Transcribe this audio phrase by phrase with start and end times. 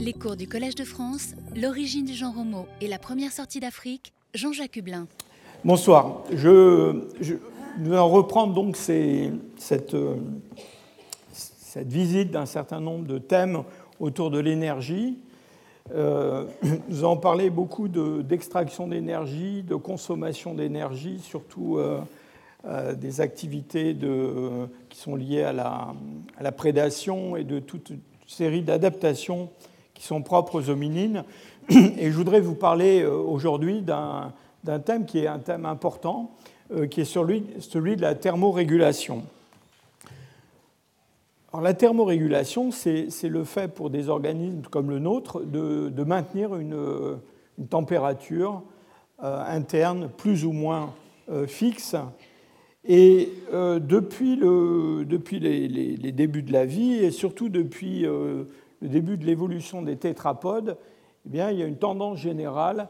[0.00, 4.12] Les cours du Collège de France, l'origine du genre homo et la première sortie d'Afrique,
[4.32, 5.08] Jean-Jacques Hublin.
[5.64, 6.22] Bonsoir.
[6.32, 7.02] Je,
[7.80, 10.14] nous allons reprendre donc cette, euh,
[11.32, 13.64] cette, visite d'un certain nombre de thèmes
[13.98, 15.18] autour de l'énergie.
[15.92, 16.44] Euh,
[16.88, 23.96] nous allons parler beaucoup d'extraction d'énergie, de consommation d'énergie, surtout euh, des activités
[24.88, 25.92] qui sont liées à la,
[26.36, 29.50] à la, prédation et de toute une série d'adaptations
[29.98, 31.24] qui sont propres aux hominines.
[31.70, 34.32] Et je voudrais vous parler aujourd'hui d'un
[34.86, 36.30] thème qui est un thème important,
[36.90, 39.24] qui est celui, celui de la thermorégulation.
[41.52, 46.54] Alors, la thermorégulation, c'est le fait pour des organismes comme le nôtre de, de maintenir
[46.56, 47.18] une,
[47.58, 48.62] une température
[49.24, 50.94] euh, interne plus ou moins
[51.28, 51.96] euh, fixe.
[52.84, 58.06] Et euh, depuis, le, depuis les, les, les, débuts de la vie, et surtout depuis
[58.80, 60.76] le début de l'évolution des tétrapodes,
[61.26, 62.88] eh bien, il y a une tendance générale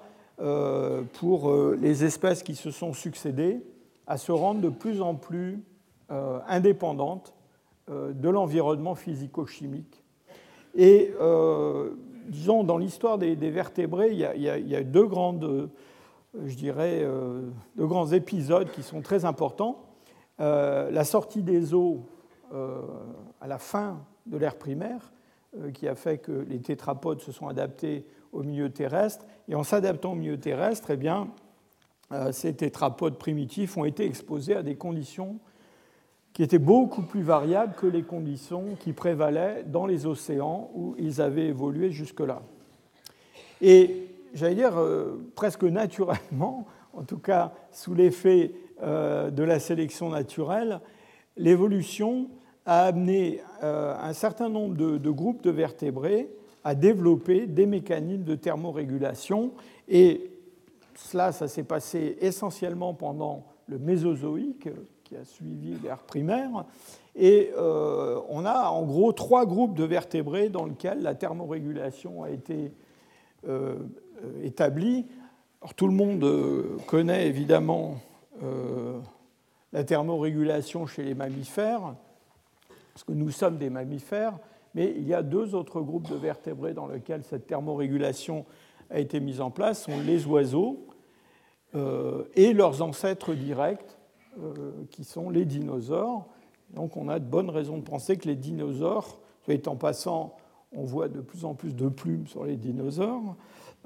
[1.14, 3.60] pour les espèces qui se sont succédées
[4.06, 5.60] à se rendre de plus en plus
[6.08, 7.34] indépendantes
[7.90, 10.02] euh, de l'environnement physico-chimique.
[10.74, 11.92] Et euh,
[12.26, 15.70] disons, dans l'histoire des, vertébrés, il y, a, il y, a, deux grandes,
[16.44, 19.84] je dirais, euh, deux grands épisodes qui sont très importants.
[20.38, 22.02] la sortie des eaux
[22.52, 25.10] à la fin de l'ère primaire,
[25.74, 29.26] qui a fait que les tétrapodes se sont adaptés au milieu terrestre.
[29.48, 31.28] Et en s'adaptant au milieu terrestre, eh bien,
[32.32, 35.38] ces tétrapodes primitifs ont été exposés à des conditions
[36.38, 41.20] qui étaient beaucoup plus variables que les conditions qui prévalaient dans les océans où ils
[41.20, 42.42] avaient évolué jusque-là.
[43.60, 50.10] Et j'allais dire euh, presque naturellement, en tout cas sous l'effet euh, de la sélection
[50.10, 50.80] naturelle,
[51.36, 52.28] l'évolution
[52.68, 56.28] a amené euh, un certain nombre de, groupes de vertébrés
[56.62, 59.52] à développer des mécanismes de thermorégulation.
[59.88, 60.30] Et
[60.94, 64.68] cela, ça s'est passé essentiellement pendant le Mésozoïque,
[65.02, 66.66] qui a suivi l'ère primaire.
[67.16, 72.28] Et euh, on a en gros trois groupes de vertébrés dans lesquels la thermorégulation a
[72.28, 72.70] été
[73.48, 73.76] euh,
[74.42, 75.06] établie.
[75.62, 76.22] Alors, tout le monde
[76.86, 77.94] connaît évidemment
[79.72, 81.94] la thermorégulation chez les mammifères,
[82.98, 84.36] parce que nous sommes des mammifères,
[84.74, 88.44] mais il y a deux autres groupes de vertébrés dans lesquels cette thermorégulation
[88.90, 90.84] a été mise en place, sont les oiseaux
[92.34, 93.98] et leurs ancêtres directs,
[94.40, 96.26] euh, qui sont les dinosaures.
[96.70, 100.36] Donc on a de bonnes raisons de penser que les dinosaures, soit en passant,
[100.72, 103.36] on voit de plus en plus de plumes sur les dinosaures,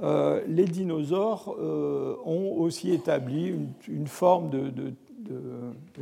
[0.03, 3.55] euh, les dinosaures euh, ont aussi établi
[3.89, 4.95] une, forme de,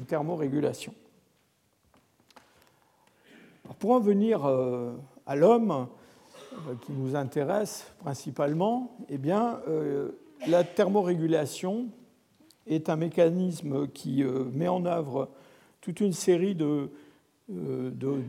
[0.08, 0.94] thermorégulation.
[3.78, 4.92] Pour en venir euh,
[5.26, 5.86] à l'homme,
[6.52, 10.10] euh, qui nous intéresse principalement, eh bien, euh,
[10.48, 11.86] la thermorégulation
[12.66, 14.22] est un mécanisme qui
[14.52, 15.28] met en œuvre
[15.80, 16.90] toute une série de,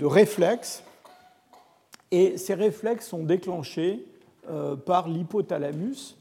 [0.02, 0.84] réflexes.
[2.12, 4.06] Et ces réflexes sont déclenchés
[4.86, 6.18] par l'hypothalamus,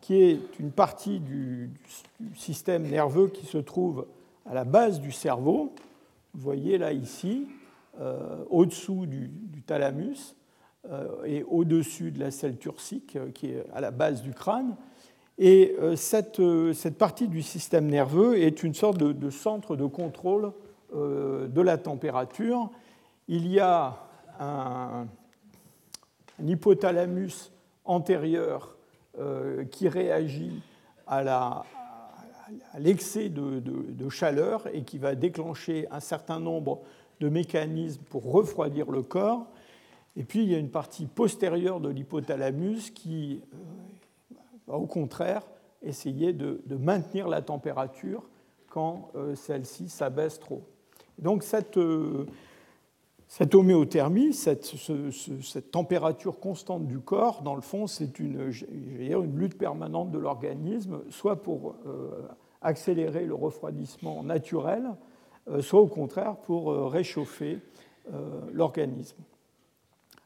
[0.00, 1.70] qui est une partie du,
[2.20, 4.06] du, système nerveux qui se trouve
[4.44, 5.72] à la base du cerveau.
[6.34, 7.46] Vous voyez là ici,
[8.50, 9.30] au-dessous du,
[9.66, 10.36] thalamus
[10.90, 14.76] euh, et au-dessus de la selle turcique qui est à la base du crâne.
[15.38, 19.84] Et euh, cette, euh, cette, partie du système nerveux est une sorte de, centre de
[19.84, 20.52] contrôle
[20.94, 22.70] euh, de la température.
[23.28, 23.98] Il y a
[24.40, 25.08] un,
[26.42, 27.52] hypothalamus
[27.84, 28.76] antérieur
[29.18, 30.62] euh, qui réagit
[31.06, 31.64] à,
[32.78, 36.82] l'excès de, de, chaleur et qui va déclencher un certain nombre
[37.20, 39.46] de mécanismes pour refroidir le corps.
[40.16, 43.40] Et puis il y a une partie postérieure de l'hypothalamus qui
[44.66, 45.42] va au contraire
[45.82, 48.22] essayer de, maintenir la température
[48.68, 50.62] quand euh, celle-ci s'abaisse trop.
[51.18, 52.26] Donc cette, euh,
[53.28, 58.52] cette homéothermie, cette, ce, ce, cette, température constante du corps, dans le fond, c'est une,
[59.00, 62.28] une lutte permanente de l'organisme, soit pour euh,
[62.62, 65.05] accélérer le refroidissement naturel, euh,
[65.60, 67.60] soit au contraire pour euh, réchauffer
[68.12, 69.18] euh, l'organisme.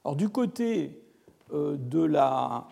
[0.05, 1.03] Alors du côté
[1.53, 2.69] de la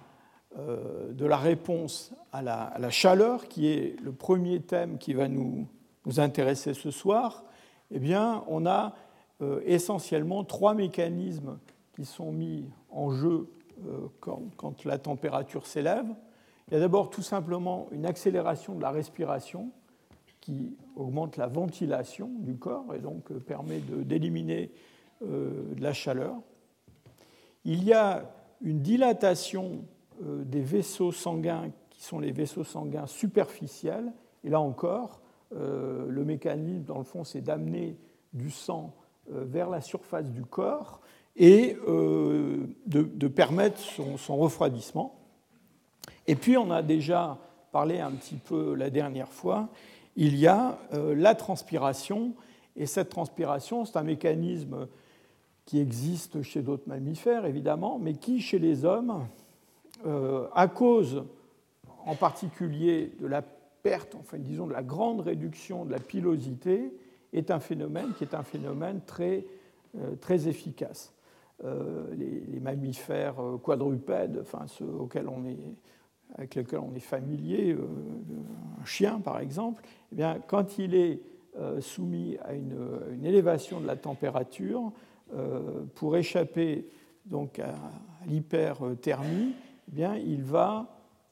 [0.57, 5.69] euh, de la réponse à la, chaleur, qui est le premier thème qui va nous,
[6.07, 7.45] nous intéresser ce soir,
[7.91, 8.95] eh bien, on a
[9.43, 11.59] euh, essentiellement trois mécanismes
[11.95, 13.51] qui sont mis en jeu
[13.87, 16.07] euh, quand, la température s'élève.
[16.69, 19.71] Il y a d'abord tout simplement une accélération de la respiration
[20.49, 24.71] qui augmente la ventilation du corps et donc permet d'éliminer
[25.21, 26.37] de, de la chaleur.
[27.67, 29.85] Il y a une dilatation
[30.23, 34.11] des vaisseaux sanguins qui sont les vaisseaux sanguins superficiels.
[34.43, 35.21] Et là encore,
[35.53, 37.99] le mécanisme, dans le fond, c'est d'amener
[38.33, 38.95] du sang
[39.29, 41.03] vers la surface du corps
[41.37, 45.15] et de, permettre son refroidissement.
[46.27, 47.39] Et puis, on a déjà
[47.73, 49.69] parlé un petit peu la dernière fois,
[50.19, 52.35] il y a euh, la transpiration.
[52.77, 54.89] Et cette transpiration, c'est un mécanisme
[55.65, 59.27] qui existe chez d'autres mammifères, évidemment, mais qui, chez les hommes,
[60.07, 61.25] euh, à cause
[62.05, 66.93] en particulier de la perte, enfin disons de la grande réduction de la pilosité,
[67.33, 69.45] est un phénomène qui est un phénomène très,
[69.97, 71.13] euh, très efficace.
[71.63, 75.59] les, les, mammifères quadrupèdes, enfin ceux auxquels on est
[76.35, 77.87] avec lequel on est familier, euh,
[78.81, 79.83] un chien par exemple,
[80.13, 81.21] eh bien, quand il est
[81.59, 84.93] euh, soumis à une, élévation de la température,
[85.35, 86.89] euh, pour échapper
[87.27, 87.75] donc à,
[88.27, 89.55] l'hyperthermie,
[89.89, 90.87] eh bien, il, va,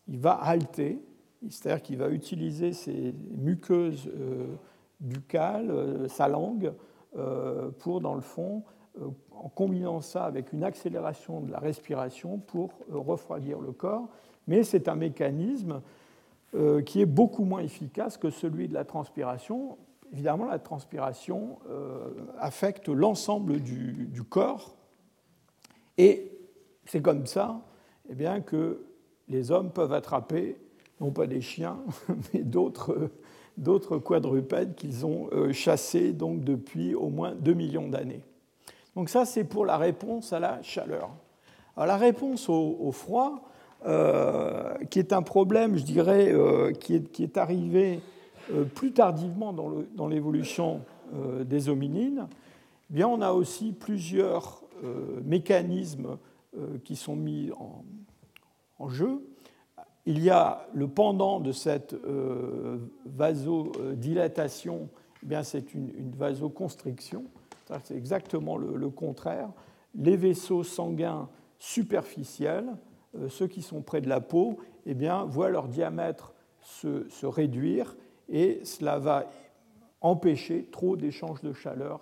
[0.09, 0.99] il va halter,
[1.49, 4.11] c'est-à-dire qu'il va utiliser ses muqueuses
[5.01, 6.73] buccales, sa langue,
[7.79, 8.63] pour, dans le fond,
[9.31, 14.09] en combinant ça avec une accélération de la respiration pour refroidir le corps
[14.47, 15.83] mais c'est un mécanisme
[16.55, 19.77] euh, qui est beaucoup moins efficace que celui de la transpiration.
[20.13, 22.09] Évidemment, la transpiration euh,
[22.39, 24.77] affecte l'ensemble du, corps,
[25.99, 26.33] et
[26.85, 27.61] c'est comme ça
[28.09, 28.87] eh bien, que
[29.29, 30.57] les hommes peuvent attraper,
[31.01, 31.79] non pas des chiens,
[32.33, 33.11] mais d'autres,
[33.99, 38.23] quadrupèdes qu'ils ont euh, chassés donc, depuis au moins 2 millions d'années.
[38.95, 41.11] Donc ça, c'est pour la réponse à la chaleur.
[41.77, 43.47] Alors, la réponse au froid,
[44.91, 48.01] qui est un problème, je dirais, euh, qui, est, arrivé
[48.53, 50.81] euh, plus tardivement dans l'évolution
[51.45, 52.27] des hominines,
[52.91, 54.61] eh bien, on a aussi plusieurs
[55.25, 56.19] mécanismes
[56.85, 57.53] qui sont mis
[58.79, 59.25] en, jeu.
[60.05, 61.95] Il y a le pendant de cette
[63.05, 64.89] vasodilatation,
[65.31, 67.25] eh c'est une, vasoconstriction.
[67.85, 69.51] C'est exactement le, contraire.
[69.95, 71.29] Les vaisseaux sanguins
[71.59, 72.75] superficiels euh,
[73.29, 76.33] ceux qui sont près de la peau eh bien, voient leur diamètre
[76.63, 77.97] se, réduire
[78.29, 79.25] et cela va
[80.01, 82.01] empêcher trop d'échanges de chaleur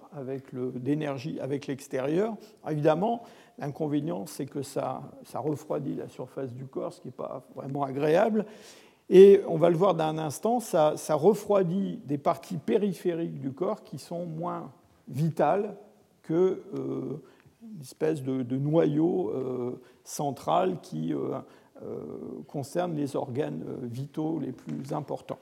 [0.74, 2.36] d'énergie avec l'extérieur.
[2.68, 3.22] Évidemment,
[3.58, 5.02] l'inconvénient, c'est que ça,
[5.34, 8.46] refroidit la surface du corps, ce qui n'est pas vraiment agréable.
[9.10, 13.84] Et on va le voir d'un instant, ça, ça, refroidit des parties périphériques du corps
[13.84, 14.72] qui sont moins
[15.08, 15.76] vitales
[16.22, 17.22] que euh,
[17.74, 21.38] une espèce de, noyau euh, central qui euh,
[21.82, 21.98] euh,
[22.48, 25.38] concerne les organes vitaux les plus importants.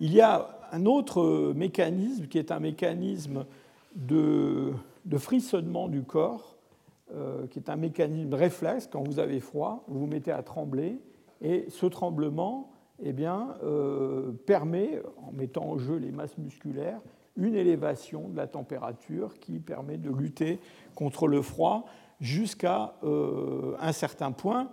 [0.00, 3.44] Il y a un autre mécanisme qui est un mécanisme
[3.94, 4.72] de,
[5.16, 6.56] frissonnement du corps,
[7.50, 8.88] qui est un mécanisme réflexe.
[8.90, 10.98] Quand vous avez froid, vous vous mettez à trembler,
[11.42, 12.70] et ce tremblement
[13.02, 13.56] eh bien,
[14.46, 17.00] permet, en mettant en jeu les masses musculaires,
[17.36, 20.58] une élévation de la température qui permet de lutter
[20.94, 21.86] contre le froid
[22.20, 24.70] jusqu'à euh, un certain point.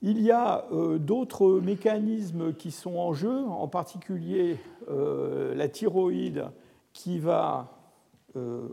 [0.00, 4.56] Il y a euh, d'autres mécanismes qui sont en jeu, en particulier
[4.88, 6.46] euh, la thyroïde
[6.92, 7.78] qui va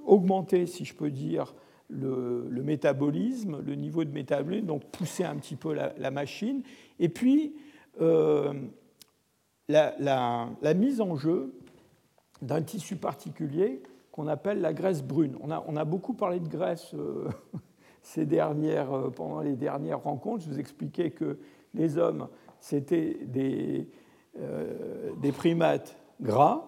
[0.06, 1.54] augmenter, si je peux dire,
[1.90, 6.62] le, métabolisme, le niveau de métabolisme, donc pousser un petit peu la, machine.
[6.98, 7.58] Et puis,
[9.68, 11.54] la, la, mise en jeu
[12.42, 13.82] d'un tissu particulier
[14.12, 15.36] qu'on appelle la graisse brune.
[15.42, 17.30] On a, on a beaucoup parlé de graisse euh,
[18.02, 20.44] ces dernières, euh, pendant les dernières rencontres.
[20.46, 21.38] Je vous expliquais que
[21.74, 22.28] les hommes,
[22.60, 23.88] c'était des,
[24.40, 26.66] euh, des primates gras.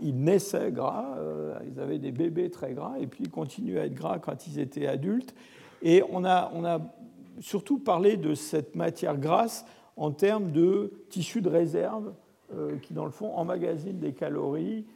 [0.00, 1.18] Ils, naissaient gras,
[1.66, 4.60] ils avaient des bébés très gras, et puis ils continuaient à être gras quand ils
[4.60, 5.34] étaient adultes.
[5.82, 6.78] Et on a, on a
[7.40, 9.66] surtout parlé de cette matière grasse
[9.96, 12.12] en termes de tissu de réserve
[12.82, 14.86] qui, dans le fond, emmagasinent des calories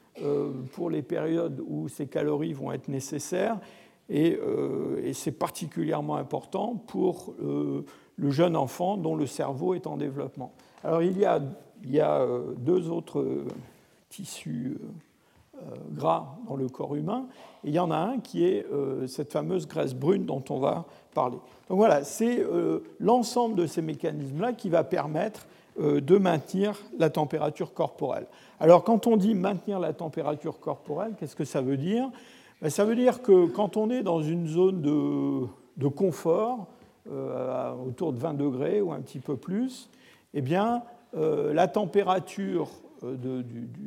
[0.73, 3.59] pour les périodes où ces calories vont être nécessaires.
[4.09, 7.85] Et, euh, c'est particulièrement important pour euh,
[8.17, 10.53] le jeune enfant dont le cerveau est en développement.
[10.83, 11.41] Alors il y a,
[12.57, 13.45] deux autres
[14.09, 14.79] tissus
[15.93, 17.27] gras dans le corps humain,
[17.65, 18.65] il y en a un qui est
[19.07, 21.39] cette fameuse graisse brune dont on va parler.
[21.69, 22.45] Donc voilà, c'est
[23.01, 25.47] l'ensemble de ces mécanismes-là qui va permettre
[25.79, 28.27] de maintenir la température corporelle.
[28.61, 32.11] Alors quand on dit maintenir la température corporelle, qu'est-ce que ça veut dire?
[32.61, 36.67] Ben, Ça veut dire que quand on est dans une zone de, confort,
[37.11, 39.89] euh, autour de 20 degrés ou un petit peu plus,
[40.35, 40.83] eh bien,
[41.17, 42.69] euh, la température
[43.05, 43.79] euh, du,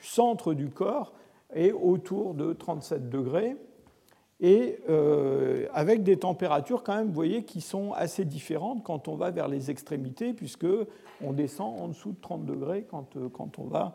[0.00, 1.12] centre du corps
[1.52, 3.56] est autour de 37 degrés.
[4.40, 9.14] Et euh, avec des températures quand même, vous voyez, qui sont assez différentes quand on
[9.14, 10.66] va vers les extrémités, puisque
[11.22, 13.92] on descend en dessous de 30 degrés quand, euh, quand on va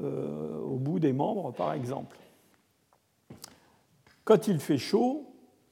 [0.00, 2.16] euh, au bout des membres, par exemple.
[4.24, 5.26] Quand il fait chaud,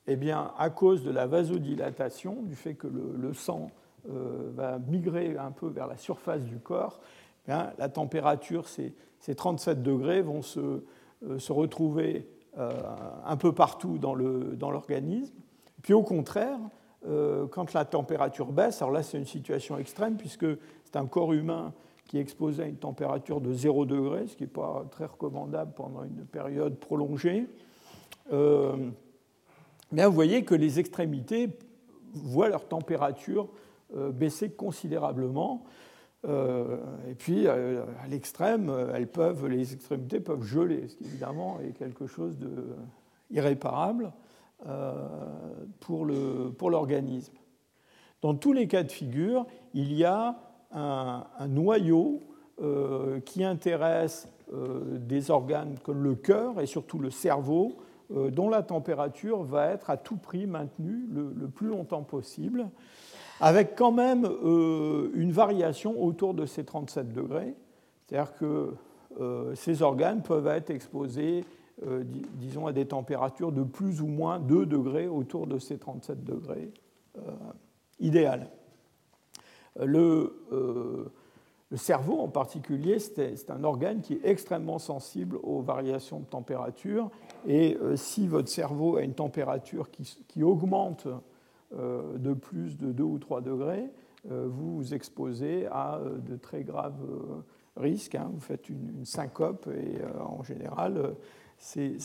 [0.08, 3.70] eh bien, à cause de la vasodilatation, du fait que le, sang
[4.08, 7.00] va migrer un peu vers la surface du corps,
[7.48, 8.94] eh la température, ces,
[9.36, 10.84] 37 degrés, vont se,
[11.38, 15.34] se retrouver un peu partout dans l'organisme.
[15.34, 16.58] Dans Puis au contraire,
[17.06, 20.46] euh, quand la température baisse, alors là c'est une situation extrême puisque
[20.84, 21.72] c'est un corps humain
[22.06, 25.72] qui est exposé à une température de 0 degré, ce qui n'est pas très recommandable
[25.74, 27.46] pendant une période prolongée.
[28.32, 28.90] Euh,
[29.92, 31.56] vous voyez que les extrémités
[32.12, 33.48] voient leur température
[33.94, 35.64] baisser considérablement.
[36.26, 36.78] Euh,
[37.08, 41.72] et puis, euh, à l'extrême, elles peuvent, les extrémités peuvent geler, ce qui évidemment est
[41.72, 42.36] quelque chose
[43.30, 44.12] d'irréparable
[44.66, 45.06] euh,
[45.80, 47.34] pour l'organisme.
[48.22, 50.36] Dans tous les cas de figure, il y a
[50.72, 52.22] un, noyau
[53.26, 57.76] qui intéresse des organes comme le cœur et surtout le cerveau,
[58.10, 62.70] dont la température va être à tout prix maintenue le plus longtemps possible
[63.40, 67.54] avec quand même euh, une variation autour de ces 37 degrés.
[68.06, 68.74] C'est-à-dire que
[69.20, 71.44] euh, ces organes peuvent être exposés,
[71.86, 76.24] euh, disons, à des températures de plus ou moins 2 degrés autour de ces 37
[76.24, 76.70] degrés
[77.98, 78.50] idéal.
[79.82, 80.44] Le,
[81.74, 87.10] cerveau en particulier, c'est un organe qui est extrêmement sensible aux variations de température.
[87.48, 91.08] Et si votre cerveau a une température qui, augmente
[91.72, 93.90] de plus de 2 ou 3 degrés,
[94.30, 97.06] euh, vous vous exposez à euh, de très graves
[97.76, 98.14] risques.
[98.14, 98.30] Hein.
[98.32, 101.14] Vous faites une, syncope et en général,
[101.58, 101.96] c'est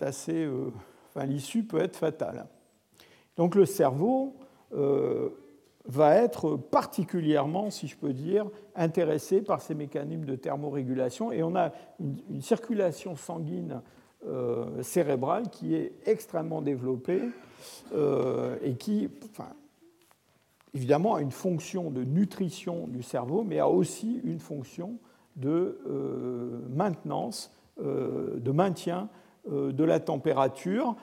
[0.00, 0.48] assez.
[1.08, 2.46] Enfin, l'issue peut être fatale.
[3.36, 4.36] Donc le cerveau
[5.88, 11.32] va être particulièrement, si je peux dire, intéressé par ces mécanismes de thermorégulation.
[11.32, 13.80] Et on a une, circulation sanguine
[14.82, 17.22] cérébrale qui est extrêmement développée
[17.92, 19.08] euh, et qui,
[20.74, 24.98] évidemment, a une fonction de nutrition du cerveau, mais a aussi une fonction
[25.36, 29.08] de euh, maintenance, euh, de maintien
[29.50, 30.94] de la température,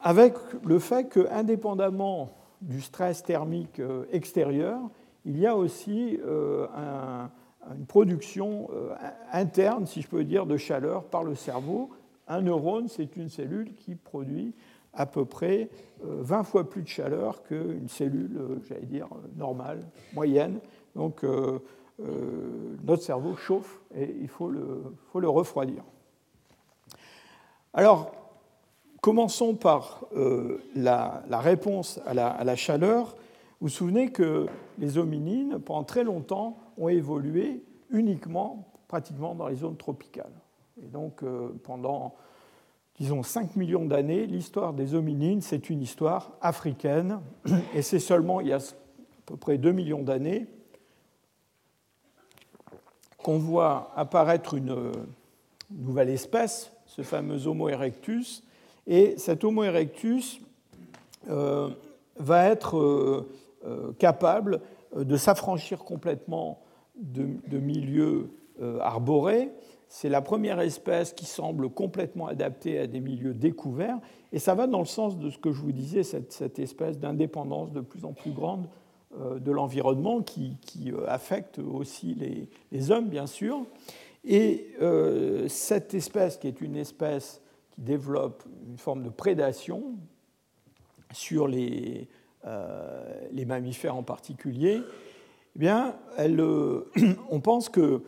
[0.00, 0.34] avec
[0.64, 3.80] le fait qu'indépendamment du stress thermique
[4.10, 4.80] extérieur,
[5.24, 6.18] il y a aussi
[7.70, 8.68] une production
[9.32, 11.90] interne, si je peux dire, de chaleur par le cerveau.
[12.28, 14.54] Un neurone, c'est une cellule qui produit
[14.94, 15.68] à peu près
[16.02, 19.80] 20 euh, fois plus de chaleur qu'une cellule, euh, j'allais dire, normale,
[20.14, 20.58] moyenne.
[20.94, 21.60] Donc euh,
[22.84, 25.82] notre cerveau chauffe et il faut le, refroidir.
[27.72, 28.12] Alors,
[29.00, 30.04] commençons par
[30.74, 33.14] la, réponse à la, chaleur.
[33.62, 34.48] Vous vous souvenez que
[34.80, 40.32] les hominines, pendant très longtemps, ont évolué uniquement, pratiquement, dans les zones tropicales.
[40.82, 41.22] Et donc,
[41.62, 42.16] pendant
[42.98, 47.20] disons 5 millions d'années, l'histoire des hominines, c'est une histoire africaine,
[47.74, 50.48] et c'est seulement il y a à peu près 2 millions d'années
[53.18, 54.90] qu'on voit apparaître une
[55.70, 58.42] nouvelle espèce, ce fameux Homo erectus,
[58.88, 60.40] et cet Homo erectus
[61.28, 61.70] euh,
[62.16, 63.41] va être euh, euh,
[63.98, 64.60] capable
[64.96, 66.60] de s'affranchir complètement
[66.96, 68.30] de, milieux
[68.80, 69.50] arborés
[69.94, 73.98] c'est la première espèce qui semble complètement adaptée à des milieux découverts,
[74.32, 77.72] et ça va dans le sens de ce que je vous disais, cette, espèce d'indépendance
[77.72, 78.70] de plus en plus grande
[79.20, 82.16] euh, de l'environnement qui, euh, affecte aussi
[82.70, 83.66] les, hommes, bien sûr.
[84.24, 87.42] Et euh, cette espèce, qui est une espèce
[87.72, 89.92] qui développe une forme de prédation
[91.12, 92.08] sur les,
[92.44, 94.80] les mammifères en particulier,
[95.54, 96.40] eh bien, elle,
[97.30, 98.02] on pense que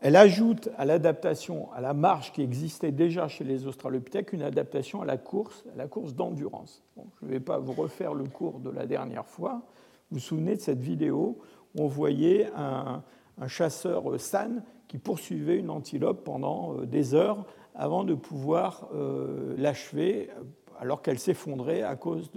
[0.00, 5.00] elle ajoute à l'adaptation, à la marche qui existait déjà chez les Australopithèques, une adaptation
[5.00, 6.84] à la course, à la course d'endurance.
[7.20, 9.62] je ne vais pas vous refaire le cours de la dernière fois.
[10.10, 11.38] Vous vous souvenez de cette vidéo
[11.74, 13.02] où on voyait un,
[13.48, 20.30] chasseur san qui poursuivait une antilope pendant euh, des heures avant de pouvoir euh, l'achever
[20.78, 22.30] alors qu'elle s'effondrait à cause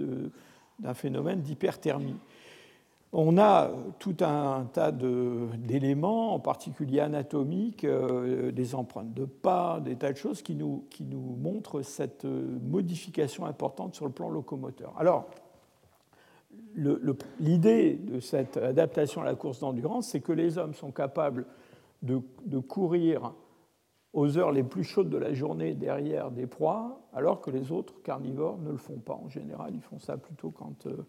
[0.80, 2.18] d'un phénomène d'hyperthermie.
[3.12, 9.96] On a tout un tas d'éléments, en particulier anatomiques, euh, des empreintes de pas, des
[9.96, 14.94] tas de choses qui nous, qui montrent cette euh, modification importante sur le plan locomoteur.
[14.96, 15.26] Alors,
[17.40, 21.46] l'idée de cette adaptation à la course d'endurance, c'est que les hommes sont capables
[22.02, 22.20] de,
[22.60, 23.32] courir
[24.12, 28.02] aux heures les plus chaudes de la journée derrière des proies, alors que les autres
[28.02, 29.14] carnivores ne le font pas.
[29.14, 31.06] En général, ils font ça plutôt quand euh,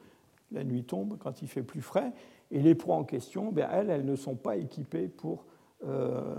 [0.51, 2.11] la nuit tombe, quand il fait plus frais.
[2.51, 5.45] Et les proies en question, ben, elles, elles ne sont pas équipées pour
[5.87, 6.35] euh,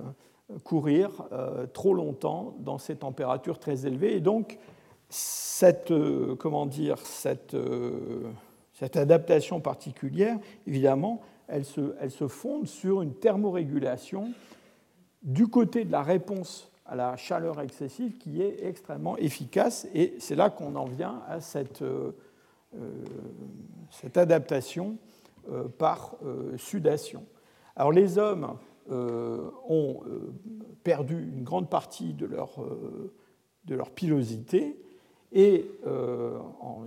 [0.63, 4.17] courir euh, trop longtemps dans ces températures très élevées.
[4.17, 4.59] Et donc,
[5.09, 5.93] cette,
[6.39, 7.55] comment dire, cette
[8.97, 14.33] adaptation particulière, évidemment, elle se, elle se fonde sur une thermorégulation
[15.23, 19.87] du côté de la réponse à la chaleur excessive qui est extrêmement efficace.
[19.95, 22.13] Et c'est là qu'on en vient à cette, euh,
[22.77, 22.91] euh,
[24.15, 24.97] adaptation
[25.51, 26.17] euh, par
[26.57, 27.25] sudation.
[27.77, 28.57] Alors les hommes
[28.91, 30.01] ont
[30.83, 32.59] perdu une grande partie de leur,
[33.65, 34.77] de leur pilosité
[35.31, 35.71] et,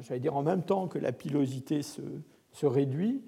[0.02, 2.02] j'allais dire en même temps que la pilosité se,
[2.52, 3.24] se réduit,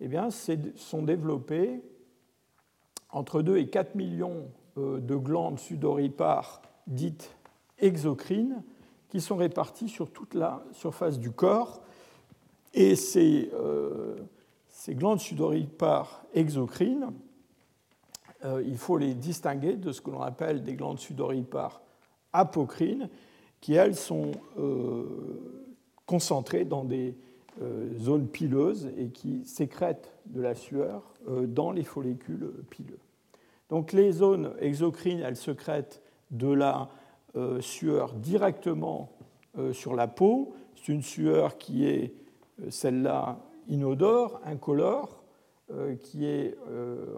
[0.00, 1.82] eh bien, sont développés
[3.12, 7.36] entre 2 et 4 millions euh, de glandes sudoripares dites
[7.78, 8.62] exocrines
[9.08, 11.82] qui sont réparties sur toute la surface du corps.
[12.72, 14.16] Et ces, euh,
[14.88, 17.12] glandes sudoripares exocrines,
[18.44, 21.82] euh, il faut les distinguer de ce que l'on appelle des glandes sudoripares
[22.32, 23.10] apocrines,
[23.60, 24.32] qui elles sont
[26.06, 27.14] concentrées dans des
[27.98, 32.98] zones pileuses et qui sécrètent de la sueur dans les follicules pileux.
[33.72, 36.90] Donc les zones exocrines, elles secrètent de la
[37.34, 39.10] euh, sueur directement
[39.56, 40.54] euh, sur la peau.
[40.74, 42.12] C'est une sueur qui est
[42.60, 43.38] euh, celle-là
[43.68, 45.18] inodore, incolore,
[46.02, 46.54] qui est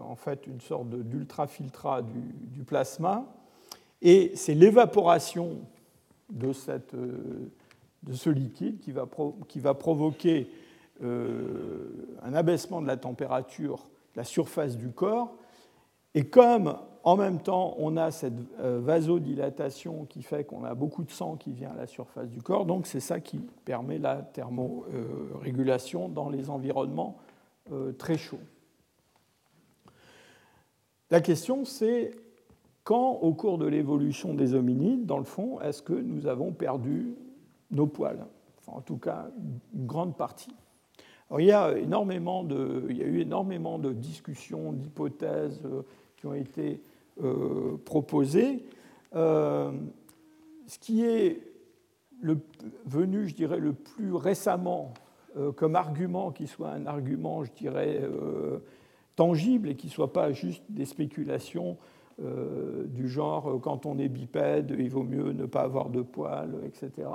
[0.01, 2.21] en fait une sorte d'ultrafiltrat du,
[2.53, 3.25] du, plasma.
[4.01, 5.57] Et c'est l'évaporation
[6.29, 6.53] de,
[6.93, 9.09] de, ce liquide qui va,
[9.49, 10.47] qui va provoquer
[11.01, 15.35] un abaissement de la température la surface du corps
[16.13, 21.03] et comme en même temps on a cette euh, vasodilatation qui fait qu'on a beaucoup
[21.03, 24.17] de sang qui vient à la surface du corps, donc c'est ça qui permet la
[24.17, 27.17] thermorégulation dans les environnements
[27.71, 28.39] euh, très chauds.
[31.11, 32.11] La question c'est
[32.83, 37.15] quand au cours de l'évolution des hominides, dans le fond, est-ce que nous avons perdu
[37.71, 38.27] nos poils?
[38.67, 39.27] En tout cas,
[39.73, 40.53] une grande partie.
[41.39, 45.81] Il, y a énormément de, il y a eu énormément de discussions, d'hypothèses euh,
[46.23, 46.81] ont été
[47.23, 48.65] euh, proposés.
[49.15, 49.71] Euh,
[50.65, 51.41] ce qui est
[52.87, 54.93] venu, je dirais, le plus récemment
[55.57, 58.01] comme argument, qui soit un argument, je dirais,
[59.15, 61.77] tangible et qui ne soit pas juste des spéculations
[62.17, 67.07] du genre quand on est bipède, il vaut mieux ne pas avoir de poils, etc.,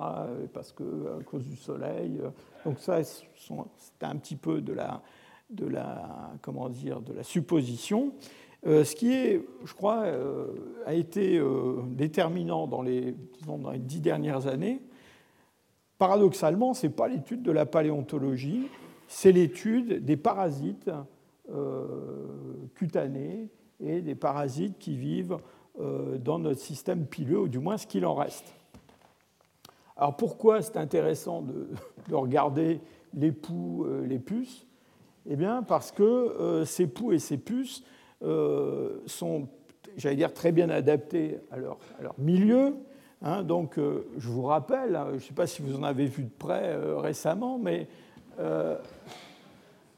[0.53, 2.21] parce que à cause du soleil.
[2.67, 5.01] Donc ça, c'est un petit peu de la,
[5.51, 8.13] de la, comment dire, de la supposition.
[8.67, 10.49] Euh, ce qui est, je crois, euh,
[10.85, 13.15] a été euh, déterminant dans les,
[13.47, 14.83] dans les dix dernières années,
[15.99, 18.69] paradoxalement, ce n'est pas l'étude de la paléontologie,
[19.09, 20.91] c'est l'étude des parasites
[22.77, 23.49] cutanés
[23.83, 25.38] et des parasites qui vivent
[25.79, 28.55] dans notre système pileux, ou du moins ce qu'il en reste.
[29.97, 31.69] Alors pourquoi c'est intéressant de,
[32.09, 32.81] de, regarder
[33.14, 34.66] les poux, les puces?
[35.27, 37.83] Eh bien parce que ces poux et ces puces
[38.23, 39.49] euh, sont,
[39.97, 41.79] j'allais dire, très bien adaptés à leur,
[42.19, 42.75] milieu.
[43.23, 43.43] Hein.
[43.43, 46.25] donc, euh, je vous rappelle, hein, je ne sais pas si vous en avez vu
[46.25, 47.88] de près euh, récemment, mais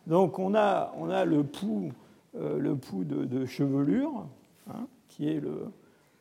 [0.06, 1.92] donc on a, on a le pouls,
[2.34, 4.26] le pouls de, chevelure,
[4.68, 5.66] hein, qui est le,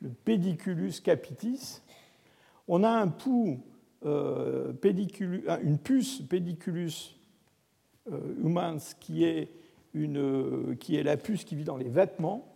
[0.02, 1.82] le, pédiculus capitis.
[2.68, 3.60] On a un pouls,
[4.82, 7.16] pédiculus, une puce pédiculus
[8.44, 9.50] humans qui est
[9.94, 12.52] une, qui est la puce qui vit dans les vêtements.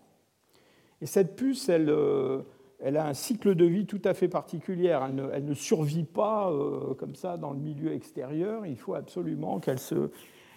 [1.02, 2.42] Et cette puce, elle, euh,
[2.80, 4.88] elle a un cycle de vie tout à fait particulier.
[4.88, 8.66] Elle ne, elle ne survit pas euh, comme ça dans le milieu extérieur.
[8.66, 10.10] Il faut absolument qu'elle se,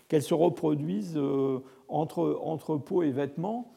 [0.08, 1.58] qu'elle se reproduise euh,
[1.88, 3.70] entre, entre peau et vêtements.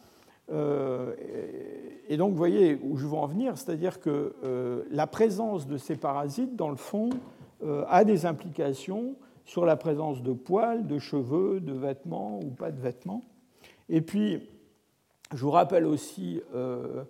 [0.50, 5.95] et donc, vous voyez où je veux en venir, c'est-à-dire que la présence de ces
[5.95, 7.10] parasites, dans le fond,
[7.88, 12.80] a des implications sur la présence de poils, de cheveux, de vêtements ou pas de
[12.80, 13.24] vêtements.
[13.89, 14.41] Et puis,
[15.34, 17.04] je vous rappelle aussi euh,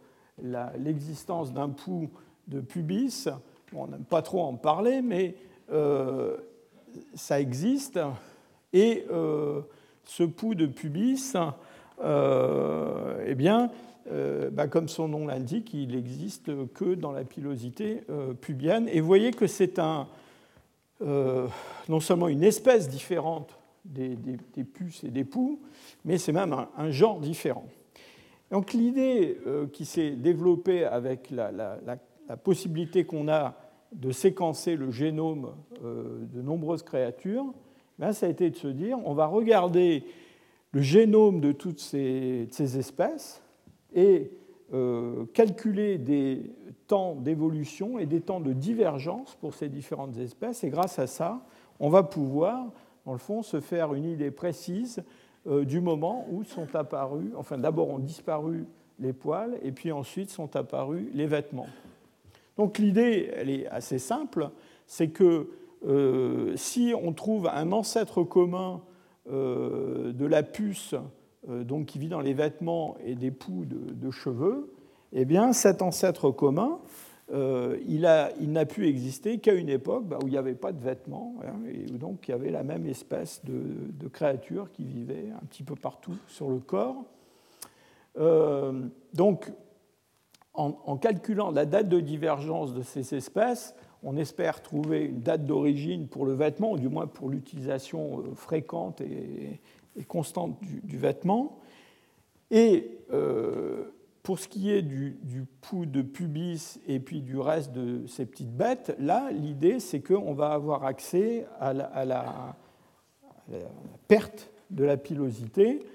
[0.78, 2.10] l'existence d'un pouls
[2.48, 3.30] de pubis.
[3.74, 5.36] on n'aime pas trop en parler, mais
[5.72, 6.38] euh,
[7.14, 8.00] ça existe.
[8.74, 9.62] Et euh,
[10.04, 11.36] ce pouls de pubis,
[12.04, 13.70] eh bien,
[14.52, 18.02] bah, comme son nom l'indique, il n'existe que dans la pilosité
[18.42, 18.88] pubienne.
[18.90, 20.08] Et vous voyez que c'est un,
[21.02, 21.48] euh,
[21.90, 24.16] non seulement une espèce différente des,
[24.64, 25.60] puces et des poux,
[26.06, 27.66] mais c'est même un, genre différent.
[28.52, 29.38] Donc l'idée
[29.74, 33.56] qui s'est développée avec la, la possibilité qu'on a
[33.92, 37.54] de séquencer le génome de nombreuses créatures,
[38.02, 40.04] ben, ça a été de se dire on va regarder
[40.72, 43.44] le génome de toutes ces, ces espèces
[43.94, 44.32] et
[44.74, 46.52] euh, calculer des
[46.88, 50.64] temps d'évolution et des temps de divergence pour ces différentes espèces.
[50.64, 51.46] Et grâce à ça,
[51.80, 52.72] on va pouvoir,
[53.06, 55.04] dans le fond, se faire une idée précise
[55.46, 58.66] euh, du moment où sont apparus, enfin d'abord ont disparu
[59.00, 61.70] les poils et puis ensuite sont apparus les vêtements.
[62.58, 64.50] Donc l'idée, elle est assez simple,
[64.88, 65.50] c'est que
[66.56, 68.82] si on trouve un ancêtre commun
[69.28, 70.96] de la puce
[71.50, 74.72] euh, donc, qui vit dans les vêtements et des poux de, cheveux,
[75.12, 76.80] eh bien, cet ancêtre commun,
[77.34, 80.80] euh, il n'a pu exister qu'à une époque bah, où il n'y avait pas de
[80.80, 84.84] vêtements, hein, et où donc il y avait la même espèce de, de créatures qui
[84.84, 87.06] vivaient un petit peu partout sur le corps.
[88.20, 89.52] Euh, donc,
[90.54, 96.08] en, calculant la date de divergence de ces espèces, on espère trouver une date d'origine
[96.08, 99.60] pour le vêtement, ou du moins pour l'utilisation fréquente et,
[100.08, 101.60] constante du, vêtement.
[102.50, 103.92] Et euh,
[104.24, 108.26] pour ce qui est du, du, pouls de pubis et puis du reste de ces
[108.26, 112.56] petites bêtes, là, l'idée, c'est qu'on va avoir accès à la,
[114.08, 115.86] perte de la pilosité.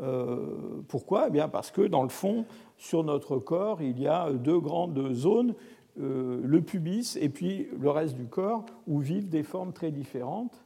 [0.00, 1.26] Euh, pourquoi?
[1.28, 2.46] Eh bien Parce que, dans le fond,
[2.78, 5.54] sur notre corps, il y a deux grandes zones,
[6.00, 10.64] euh, le pubis et puis le reste du corps, où vivent des formes très différentes.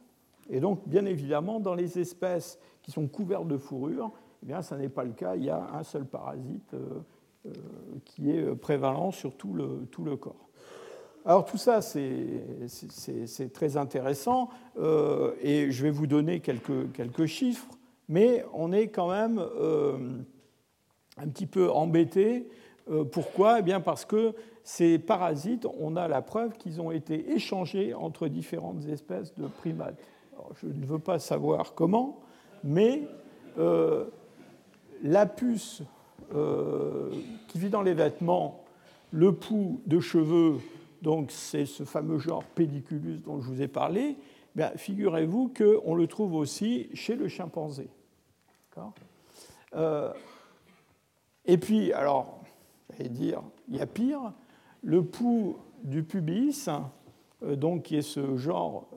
[0.49, 4.77] Et donc, bien évidemment, dans les espèces qui sont couverts de fourrure, eh bien, ça
[4.77, 5.35] n'est pas le cas.
[5.35, 7.01] Il y a un seul parasite euh,
[7.45, 7.51] euh,
[8.05, 10.47] qui est prévalent sur tout le, tout le corps.
[11.25, 14.49] Alors tout ça, c'est très intéressant
[15.41, 17.67] et je vais vous donner quelques, quelques, chiffres,
[18.07, 19.43] mais on est quand même
[21.17, 22.47] un petit peu embêté.
[23.11, 23.59] pourquoi?
[23.59, 24.33] Eh bien Parce que
[24.67, 29.95] ces parasites, on a la preuve qu'ils ont été échangés entre différentes espèces de primates.
[30.61, 32.19] je ne veux pas savoir comment,
[32.65, 33.07] mais
[33.57, 34.03] euh,
[35.03, 35.83] la puce
[36.35, 37.11] euh,
[37.47, 38.65] qui vit dans les vêtements,
[39.11, 40.57] le pouls de cheveux,
[41.01, 44.17] donc c'est ce fameux genre Pediculus dont je vous ai parlé,
[44.53, 47.87] ben, figurez-vous qu'on le trouve aussi chez le chimpanzé.
[49.75, 50.11] Euh,
[51.45, 52.41] et puis, alors,
[52.91, 54.33] j'allais dire, il y a pire,
[54.83, 56.69] le pouls du pubis,
[57.41, 58.89] donc qui est ce genre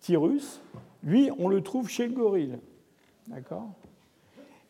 [0.00, 0.60] Tyrus,
[1.02, 2.58] lui, on le trouve chez le gorille.
[3.28, 3.70] D'accord?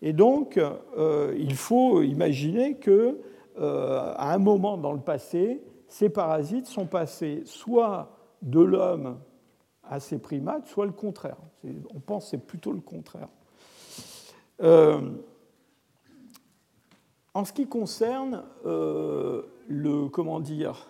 [0.02, 3.20] Et donc, euh, il faut imaginer que
[3.58, 9.18] euh, à un moment dans le passé, ces parasites sont passés soit de l'homme
[9.82, 11.38] à ces primates, soit le contraire.
[11.94, 13.28] On pense que c'est plutôt le contraire.
[14.62, 15.00] Euh,
[17.32, 18.42] en ce qui concerne
[19.68, 20.88] le, comment dire,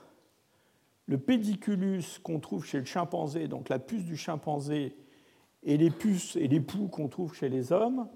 [1.07, 4.97] le pédiculus qu'on trouve chez le chimpanzé, donc la puce du chimpanzé,
[5.63, 8.07] et les puces et les poux qu'on trouve chez les hommes,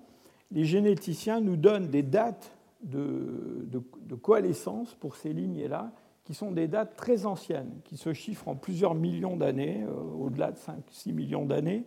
[0.51, 5.93] les généticiens nous donnent des dates de, de, coalescence pour ces lignées-là,
[6.25, 10.53] qui sont des dates très anciennes, qui se chiffrent en plusieurs millions d'années, euh, au-delà
[10.53, 11.85] de 5-6 millions d'années.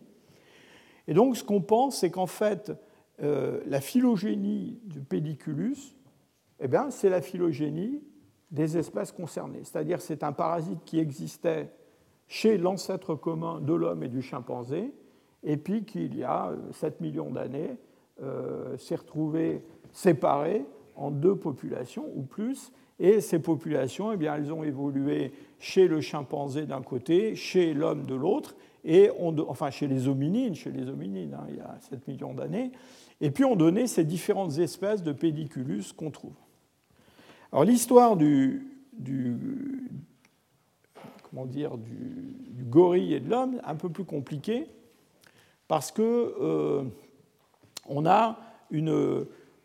[1.08, 2.72] Et donc ce qu'on pense, c'est qu'en fait,
[3.22, 5.96] euh, la phylogénie du pédiculus,
[6.60, 8.02] eh c'est la phylogénie
[8.52, 9.62] des espèces concernées.
[9.64, 11.70] C'est-à-dire c'est un parasite qui existait
[12.28, 14.94] chez l'ancêtre commun de l'homme et du chimpanzé,
[15.44, 17.76] et puis qu'il y a 7 euh, millions d'années,
[18.22, 24.54] euh, s'est retrouvé séparé en deux populations ou plus, et ces populations, eh bien, elles
[24.54, 29.10] ont évolué chez le chimpanzé d'un côté, chez l'homme de l'autre, et
[29.48, 32.72] enfin chez les hominines, chez les hominines, hein, il y a 7 millions d'années,
[33.20, 36.36] et puis on donnait ces différentes espèces de pédiculus qu'on trouve.
[37.52, 39.36] Alors l'histoire du, du,
[41.30, 44.68] comment dire, du, gorille et de l'homme, un peu plus compliquée,
[45.68, 46.84] parce qu'on euh,
[48.06, 48.38] a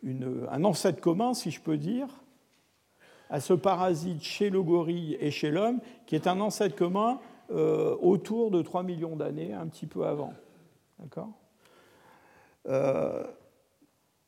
[0.05, 2.09] un ancêtre commun, si je peux dire,
[3.31, 7.20] à ce parasite chez le gorille et chez l'homme, qui est un ancêtre commun
[7.51, 10.33] euh, autour de 3 millions d'années, un petit peu avant.
[10.99, 11.31] D'accord?
[12.68, 13.25] Euh,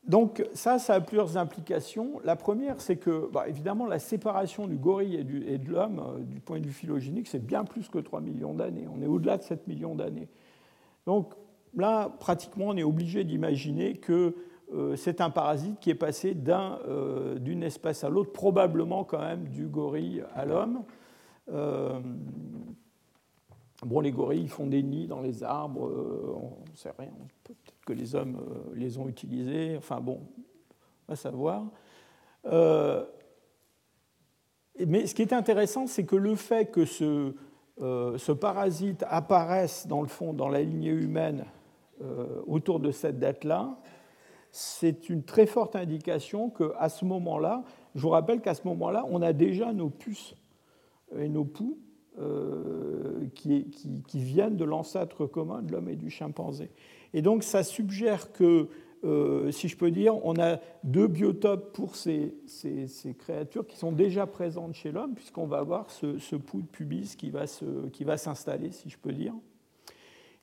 [0.07, 2.19] donc ça, ça a plusieurs implications.
[2.23, 6.59] La première, c'est que, bah, évidemment, la séparation du gorille et, de l'homme, du point
[6.59, 8.87] de vue phylogénique, c'est bien plus que 3 millions d'années.
[8.93, 10.29] On est au-delà de 7 millions d'années.
[11.05, 11.33] Donc
[11.75, 14.35] là, pratiquement, on est obligé d'imaginer que
[14.73, 19.47] euh, c'est un parasite qui est passé euh, d'une espèce à l'autre, probablement quand même
[19.49, 20.83] du gorille à l'homme.
[23.83, 25.89] Euh, bon, les gorilles font des nids dans les arbres,
[26.35, 27.11] on ne sait rien,
[27.43, 28.39] peut-être que les hommes
[28.73, 30.21] les ont utilisés, enfin bon,
[31.07, 31.65] on va savoir.
[34.85, 37.33] mais ce qui est intéressant, c'est que le fait que ce,
[37.77, 41.45] ce, parasite apparaisse dans le fond, dans la lignée humaine,
[42.47, 43.77] autour de cette date-là,
[44.51, 47.63] c'est une très forte indication qu'à ce moment-là,
[47.95, 50.35] je vous rappelle qu'à ce moment-là, on a déjà nos puces
[51.17, 51.77] et nos poux
[52.19, 53.65] euh, qui,
[54.13, 56.69] viennent de l'ancêtre commun de l'homme et du chimpanzé.
[57.13, 58.67] Et donc ça suggère que,
[59.03, 62.33] euh, si je peux dire, on a deux biotopes pour ces,
[63.17, 67.29] créatures qui sont déjà présentes chez l'homme, puisqu'on va avoir ce, ce de pubis qui
[67.29, 69.33] va s'installer, si je peux dire.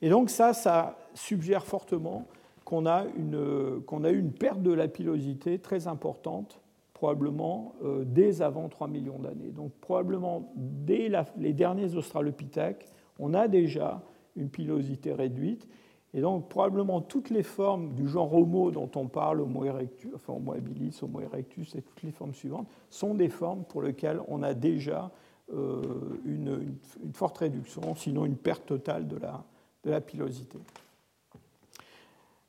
[0.02, 2.26] Et donc ça, ça suggère fortement
[2.64, 6.60] qu'on a, a eu une perte de la pilosité très importante
[6.96, 9.50] probablement euh, dès avant 3 millions d'années.
[9.50, 14.02] Donc probablement dès les derniers australopithèques, on a déjà
[14.34, 15.68] une pilosité réduite.
[16.14, 20.32] Et donc probablement toutes les formes du genre Homo dont on parle, Homo erectus, enfin
[20.32, 24.42] Homo habilis, Homo erectus et toutes les formes suivantes, sont des formes pour lesquelles on
[24.42, 25.10] a déjà
[25.52, 25.82] euh,
[26.24, 26.76] une,
[27.12, 29.44] forte réduction, sinon une perte totale de la,
[29.84, 30.58] de la pilosité.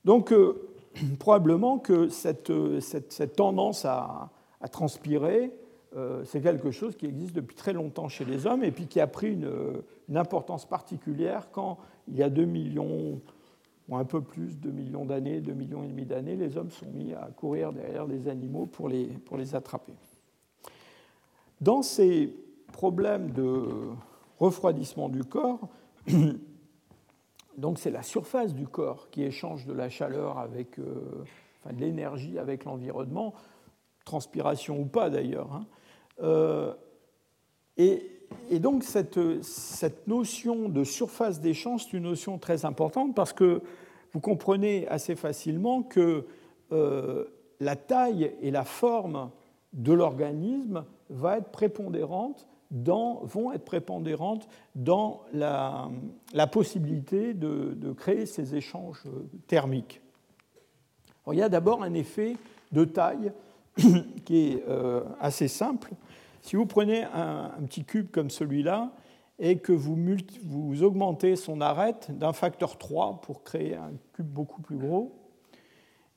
[0.05, 0.69] Donc euh,
[1.19, 4.29] probablement que cette, cette tendance à,
[4.61, 5.53] à transpirer,
[5.95, 8.99] euh, c'est quelque chose qui existe depuis très longtemps chez les hommes et puis qui
[8.99, 9.83] a pris une,
[10.15, 13.19] importance particulière quand, il y a 2 millions,
[13.89, 16.89] ou un peu plus, 2 millions d'années, 2 millions et demi d'années, les hommes sont
[16.93, 19.93] mis à courir derrière des animaux pour les, pour les attraper.
[21.59, 22.33] Dans ces
[22.71, 23.65] problèmes de
[24.39, 25.67] refroidissement du corps,
[27.57, 31.23] donc c'est la surface du corps qui échange de la chaleur avec, euh,
[31.71, 33.33] de l'énergie avec l'environnement
[34.07, 35.51] transpiration ou pas d'ailleurs.
[35.53, 35.65] Hein.
[36.23, 36.73] Euh,
[37.77, 38.01] et,
[38.59, 39.17] donc cette,
[40.07, 43.61] notion de surface d'échange, c'est une notion très importante parce que
[44.13, 46.25] vous comprenez assez facilement que
[46.71, 47.25] euh,
[47.59, 49.29] la taille et la forme
[49.73, 50.85] de l'organisme
[52.71, 55.89] dans, vont être prépondérantes dans la,
[56.51, 59.03] possibilité de, de, créer ces échanges
[59.47, 60.01] thermiques.
[61.31, 62.37] il y a d'abord un effet
[62.71, 63.31] de taille
[64.25, 65.91] qui est euh, assez simple.
[66.41, 68.91] Si vous prenez un, petit cube comme celui-là
[69.39, 69.97] et que vous,
[70.43, 75.15] vous, augmentez son arête d'un facteur 3 pour créer un cube beaucoup plus gros,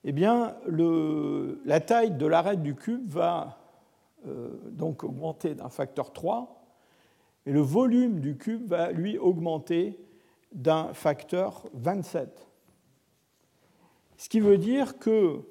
[0.05, 3.59] eh bien, le, la taille de l'arête du cube va
[4.27, 6.61] euh, donc augmenter d'un facteur 3
[7.47, 9.99] et le volume du cube va lui augmenter
[10.53, 12.47] d'un facteur 27.
[14.17, 15.43] Ce qui veut dire que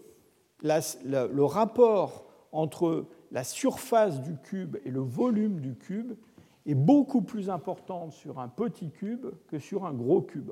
[0.62, 6.14] le rapport entre la surface du cube et le volume du cube
[6.66, 10.52] est beaucoup plus important sur un petit cube que sur un gros cube.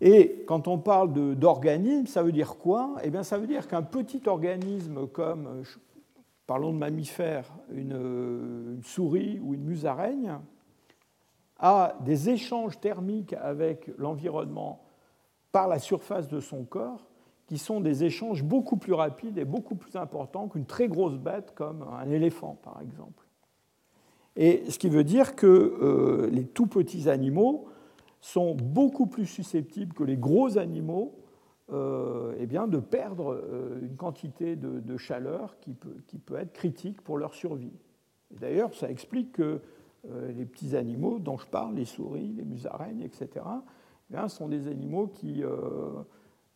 [0.00, 2.96] Et quand on parle d'organisme, ça veut dire quoi?
[3.04, 5.62] Eh bien, ça veut dire qu'un petit organisme comme,
[6.46, 7.92] parlons de mammifères, une,
[8.76, 10.38] une, souris ou une musaraigne,
[11.58, 14.82] a des échanges thermiques avec l'environnement
[15.52, 17.09] par la surface de son corps
[17.50, 21.52] qui sont des échanges beaucoup plus rapides et beaucoup plus importants qu'une très grosse bête
[21.56, 23.26] comme un éléphant, par exemple.
[24.36, 27.66] Et ce qui veut dire que euh, les tout petits animaux
[28.20, 31.18] sont beaucoup plus susceptibles que les gros animaux
[31.72, 36.52] euh, eh bien, de perdre euh, une quantité de, chaleur qui peut, qui peut, être
[36.52, 37.74] critique pour leur survie.
[38.30, 39.60] D'ailleurs, ça explique que
[40.28, 43.44] les petits animaux dont je parle, les souris, les musaraignes, etc.,
[44.14, 45.42] eh sont des animaux qui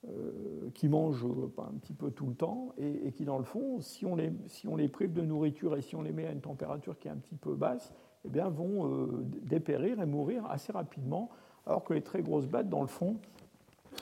[0.09, 3.81] euh, qui mangent euh, un petit peu tout le temps et, qui, dans le fond,
[3.81, 6.33] si on, les, si on les prive de nourriture et si on les met à
[6.33, 10.45] une température qui est un petit peu basse, eh bien, vont euh, dépérir et mourir
[10.51, 11.31] assez rapidement,
[11.67, 13.17] alors que les très grosses bêtes, dans le fond,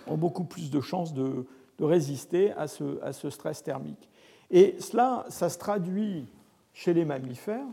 [0.07, 1.47] ont beaucoup plus de chances de,
[1.79, 4.09] de résister à ce, à ce, stress thermique.
[4.51, 6.27] Et cela, ça se traduit
[6.73, 7.67] chez les mammifères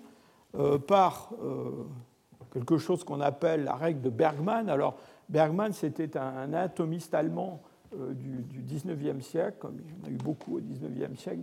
[0.88, 1.32] par
[2.52, 4.70] quelque chose qu'on appelle la règle de Bergman.
[4.70, 4.98] Alors,
[5.30, 7.62] Bergman, c'était un anatomiste allemand
[7.96, 11.40] euh, du, 19e siècle, comme il y en a eu beaucoup au 19e siècle,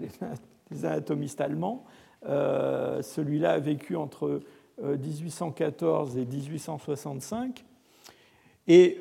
[0.70, 1.84] des, anatomistes allemands.
[2.28, 4.40] Euh, celui-là a vécu entre
[4.80, 7.64] 1814 euh, et 1865.
[8.68, 8.98] Et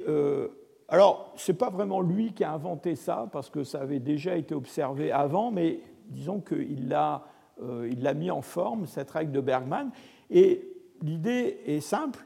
[0.87, 4.37] alors, ce n'est pas vraiment lui qui a inventé ça, parce que ça avait déjà
[4.37, 7.23] été observé avant, mais disons qu'il l'a
[8.15, 9.89] mis en forme, cette règle de Bergman.
[10.29, 10.67] Et
[11.01, 12.25] l'idée est simple,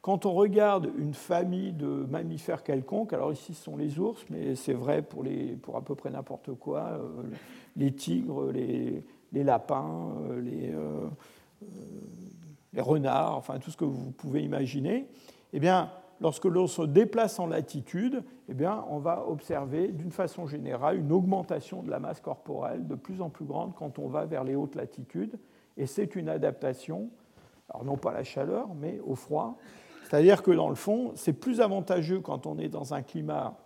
[0.00, 4.54] quand on regarde une famille de mammifères quelconques, alors ici ce sont les ours, mais
[4.54, 5.24] c'est vrai pour,
[5.76, 7.22] à peu près n'importe quoi, euh,
[7.76, 11.08] les tigres, les, les lapins, euh, les, euh,
[12.72, 15.08] les, renards, enfin tout ce que vous pouvez imaginer,
[15.52, 20.46] eh bien, lorsque l'on se déplace en latitude, eh bien, on va observer d'une façon
[20.46, 24.24] générale une augmentation de la masse corporelle de plus en plus grande quand on va
[24.26, 25.38] vers les hautes latitudes.
[25.76, 27.08] Et c'est une adaptation,
[27.68, 29.58] alors non pas à la chaleur, mais au froid.
[30.08, 33.58] C'est-à-dire que dans le fond, c'est plus avantageux quand on est dans un climat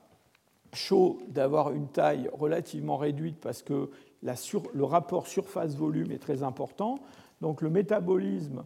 [0.72, 3.90] chaud d'avoir une taille relativement réduite parce que
[4.22, 6.98] le rapport surface-volume est très important.
[7.40, 8.64] Donc le métabolisme,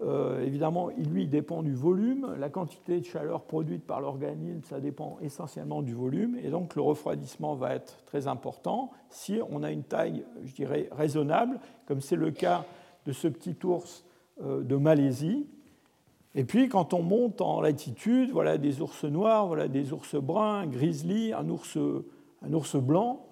[0.00, 2.36] euh, évidemment, il, lui dépend du volume.
[2.38, 6.36] La quantité de chaleur produite par l'organisme, ça dépend essentiellement du volume.
[6.44, 10.88] Et donc le refroidissement va être très important si on a une taille, je dirais,
[10.92, 12.64] raisonnable, comme c'est le cas
[13.06, 14.04] de ce petit ours
[14.40, 15.48] euh, de Malaisie.
[16.34, 20.60] Et puis quand on monte en latitude, voilà des ours noirs, voilà des ours bruns,
[20.60, 21.78] un grizzly, un ours,
[22.42, 23.24] un ours blanc.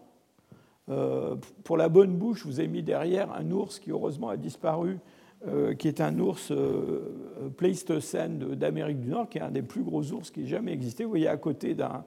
[0.88, 4.36] Euh, pour la bonne bouche, je vous ai mis derrière un ours qui heureusement a
[4.36, 4.98] disparu,
[5.46, 9.82] euh, qui est un ours euh, Pleistocène d'Amérique du Nord, qui est un des plus
[9.82, 11.04] gros ours qui ait jamais existé.
[11.04, 12.04] Vous voyez à côté d'un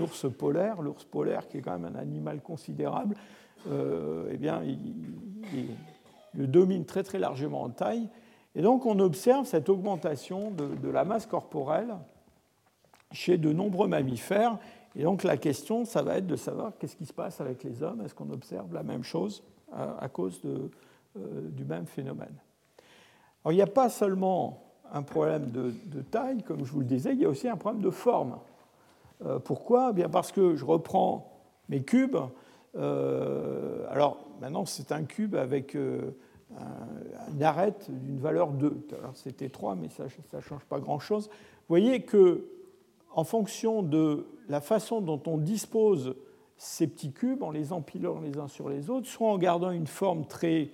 [0.00, 3.14] ours polaire, l'ours polaire qui est quand même un animal considérable,
[3.66, 4.78] eh bien, il,
[6.34, 8.08] le domine très très largement en taille.
[8.58, 11.94] Et donc on observe cette augmentation de, la masse corporelle
[13.12, 14.58] chez de nombreux mammifères
[14.96, 17.84] et donc la question, ça va être de savoir qu'est-ce qui se passe avec les
[17.84, 20.68] hommes, est-ce qu'on observe la même chose à, cause euh,
[21.50, 22.34] du même phénomène?
[23.44, 27.12] Alors il n'y a pas seulement un problème de, taille, comme je vous le disais,
[27.12, 28.38] il y a aussi un problème de forme.
[29.24, 29.90] Euh, pourquoi?
[29.90, 31.30] Eh Bien Parce que je reprends
[31.68, 32.16] mes cubes.
[32.76, 35.76] Euh, alors maintenant, c'est un cube avec
[37.32, 38.86] une arête d'une valeur 2.
[38.98, 41.28] Alors c'était 3, mais ça ne change pas grand-chose.
[41.28, 42.48] Vous voyez que
[43.12, 46.14] en fonction de la façon dont on dispose
[46.56, 49.86] ces petits cubes, en les empilant les uns sur les autres, soit en gardant une
[49.86, 50.70] forme très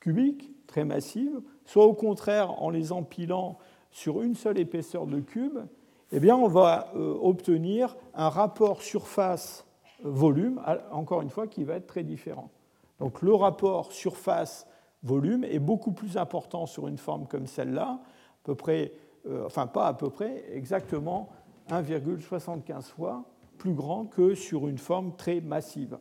[0.00, 3.58] cubique, très massive, soit au contraire en les empilant
[3.90, 5.58] sur une seule épaisseur de cube,
[6.12, 10.60] eh bien on va euh, obtenir un rapport surface-volume,
[10.90, 12.50] encore une fois, qui va être très différent.
[13.00, 13.92] Donc le rapport
[15.02, 18.92] surface-volume est beaucoup plus important sur une forme comme celle-là, à peu près,
[19.28, 21.28] euh, enfin pas à peu près, exactement
[21.70, 23.24] 1,75 fois
[23.58, 25.98] plus grand que sur une forme très massive.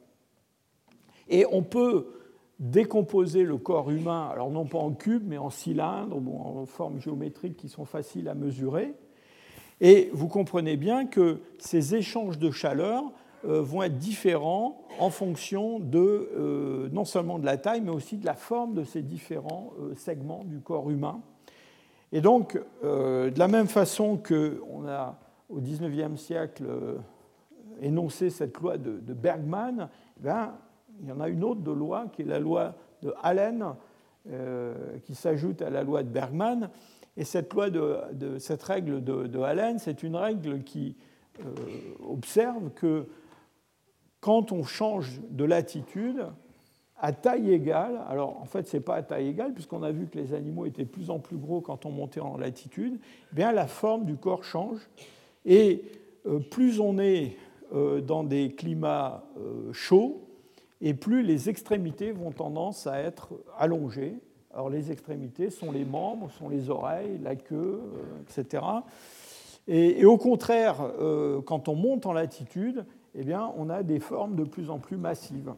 [1.27, 2.07] Et on peut
[2.59, 6.99] décomposer le corps humain, alors non pas en cubes, mais en cylindres, ou en formes
[6.99, 8.93] géométriques qui sont faciles à mesurer.
[9.79, 13.03] Et vous comprenez bien que ces échanges de chaleur
[13.43, 18.25] vont être différents en fonction de, euh, non seulement de la taille, mais aussi de
[18.25, 21.21] la forme de ces différents euh, segments du corps humain.
[22.11, 25.17] Et donc, de la même façon qu'on a
[25.51, 26.97] au XIXe siècle euh,
[27.81, 29.89] énoncé cette loi de, Bergman,
[30.23, 30.29] eh
[31.01, 33.65] il y en a une autre de loi qui est la loi de Allen,
[34.29, 36.69] euh, qui s'ajoute à la loi de Bergman.
[37.17, 40.95] Et cette loi de, cette règle de, Allen, c'est une règle qui
[41.39, 41.43] euh,
[42.07, 43.07] observe que
[44.21, 46.27] quand on change de latitude,
[47.03, 50.05] à taille égale, alors en fait ce n'est pas à taille égale, puisqu'on a vu
[50.05, 52.99] que les animaux étaient de plus en plus gros quand on montait en latitude,
[53.31, 54.87] eh bien la forme du corps change.
[55.43, 55.83] Et
[56.27, 57.35] euh, plus on est
[57.73, 60.27] euh, dans des climats euh, chauds,
[60.79, 64.15] et plus les extrémités vont tendance à être allongées.
[64.53, 67.81] Alors les extrémités sont les membres, sont les oreilles, la queue,
[68.21, 68.63] etc.
[69.67, 70.91] Et, au contraire,
[71.45, 72.83] quand on monte en latitude,
[73.15, 75.53] eh bien, on a des formes de plus en plus massives.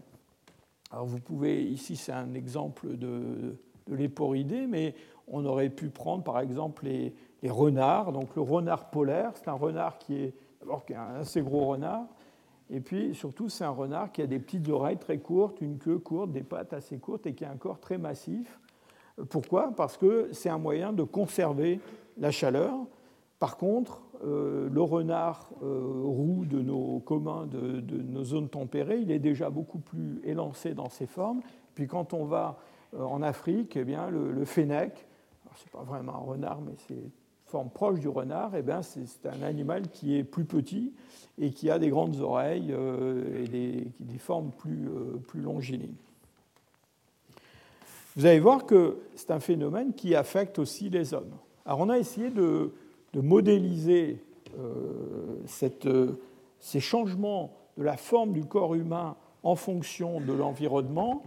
[0.91, 3.55] Alors vous pouvez, ici c'est un exemple de,
[3.87, 4.95] de l'époridée, mais
[5.27, 7.13] on aurait pu prendre par exemple les,
[7.49, 8.13] renards.
[8.13, 10.33] Donc le renard polaire, c'est un renard qui est
[10.95, 12.05] un assez gros renard,
[12.69, 15.99] et puis surtout c'est un renard qui a des petites oreilles très courtes, une queue
[15.99, 18.59] courte, des pattes assez courtes et qui a un corps très massif.
[19.29, 19.73] Pourquoi?
[19.75, 21.81] Parce que c'est un moyen de conserver
[22.17, 22.73] la chaleur.
[23.43, 29.11] Par contre, euh, le renard euh, roux de nos communs, de, nos zones tempérées, il
[29.11, 31.41] est déjà beaucoup plus élancé dans ses formes.
[31.75, 32.57] Puis quand on va
[32.93, 34.93] euh, en Afrique, eh bien, le, le fennec,
[35.57, 37.03] ce n'est pas vraiment un renard, mais c'est
[37.45, 40.93] forme proche du renard, eh c'est un animal qui est plus petit
[41.37, 44.87] et qui a des grandes oreilles euh, et des, des, formes plus,
[45.27, 45.97] plus longilignes.
[48.15, 51.33] Vous allez voir que c'est un phénomène qui affecte aussi les hommes.
[51.65, 52.71] Alors on a essayé de,
[53.13, 54.23] de modéliser
[54.57, 55.87] euh, cette,
[56.59, 61.23] ces changements de la forme du corps humain en fonction de l'environnement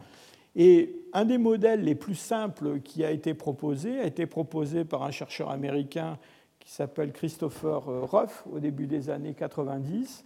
[0.56, 5.02] et un des modèles les plus simples qui a été proposé a été proposé par
[5.02, 6.18] un chercheur américain
[6.58, 10.24] qui s'appelle Christopher euh, Ruff au début des années 90.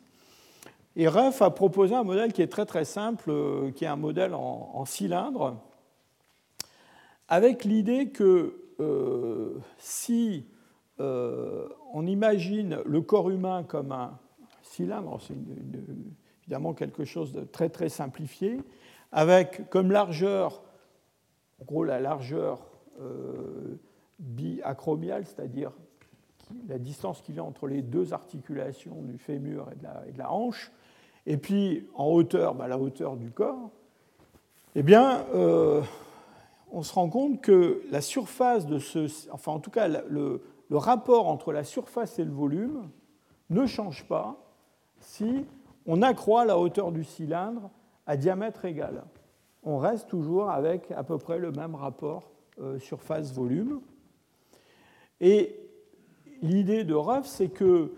[0.97, 3.97] Et Ruff a proposé un modèle qui est très très simple, euh, qui est un
[3.97, 5.57] modèle en, cylindre,
[7.29, 10.47] avec l'idée que euh, si
[11.01, 14.19] on imagine le corps humain comme un
[14.63, 15.35] cylindre, c'est
[16.43, 18.61] évidemment quelque chose de très très simplifié,
[19.13, 20.63] avec comme largeur,
[21.61, 22.67] en gros la largeur
[24.19, 25.73] biacromiale, c'est-à-dire
[26.69, 29.77] la distance qu'il y a entre les deux articulations du fémur et
[30.13, 30.73] de la, hanche,
[31.27, 33.71] et puis en hauteur, bah, la hauteur du corps,
[34.75, 35.83] eh bien, euh,
[36.71, 39.09] on se rend compte que la surface de ce.
[39.33, 42.89] Enfin, en tout cas, le, le rapport entre la surface et le volume
[43.51, 44.37] ne change pas
[45.01, 45.45] si
[45.85, 47.71] on accroît la hauteur du cylindre
[48.07, 49.05] à diamètre égal.
[49.65, 53.81] On reste toujours avec à peu près le même rapport euh, surface-volume.
[55.21, 55.57] Et
[56.41, 57.93] l'idée de Ruff, c'est que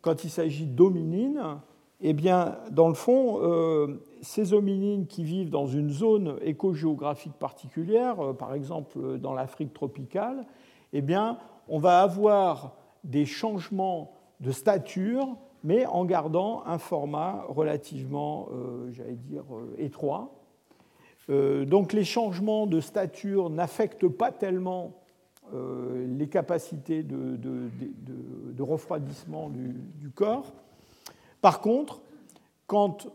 [0.00, 1.60] quand il s'agit d'hominines,
[2.00, 8.20] eh bien, dans le fond, euh, ces hominines qui vivent dans une zone écogéographique particulière,
[8.20, 10.46] euh, par exemple dans l'Afrique tropicale,
[10.92, 11.38] eh bien,
[11.68, 19.14] on va avoir des changements de stature, mais en gardant un format relativement, euh, j'allais
[19.14, 19.44] dire,
[19.78, 20.32] étroit.
[21.28, 24.92] donc les changements de stature n'affectent pas tellement
[25.54, 30.52] euh, les capacités de, refroidissement du, corps.
[31.40, 32.00] Par contre,
[32.66, 33.06] quand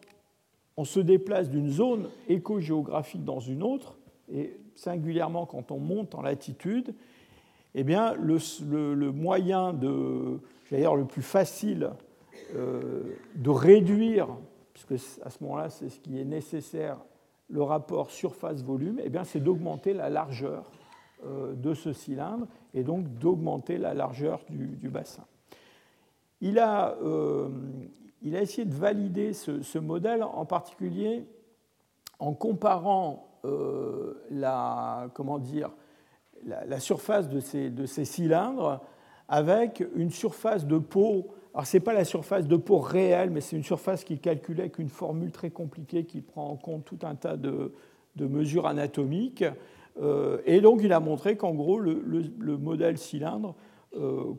[0.78, 3.98] on se déplace d'une zone éco-géographique dans une autre,
[4.32, 6.96] et singulièrement quand on monte en latitude,
[7.76, 11.92] eh bien, le, moyen dire, le plus facile
[12.56, 13.04] euh,
[13.36, 14.28] de réduire,
[14.74, 16.98] puisque à ce moment-là, c'est ce qui est nécessaire,
[17.50, 20.72] le rapport surface-volume, eh c'est d'augmenter la largeur
[21.26, 25.26] euh, de ce cylindre et donc d'augmenter la largeur du, bassin.
[26.40, 27.50] Il a, euh,
[28.22, 31.26] il a, essayé de valider ce, modèle en particulier
[32.20, 33.28] en comparant
[34.30, 35.72] la, comment dire,
[36.46, 38.82] la, surface de ces, de ces, cylindres
[39.28, 41.28] avec une surface de peau.
[41.54, 44.64] Alors, ce n'est pas la surface de peau réelle, mais c'est une surface qu'il calculait
[44.64, 47.74] avec une formule très compliquée qui prend en compte tout un tas de,
[48.16, 49.44] de mesures anatomiques.
[50.00, 53.56] Euh, et donc il a montré qu'en gros, le, modèle cylindre
[53.96, 54.34] euh,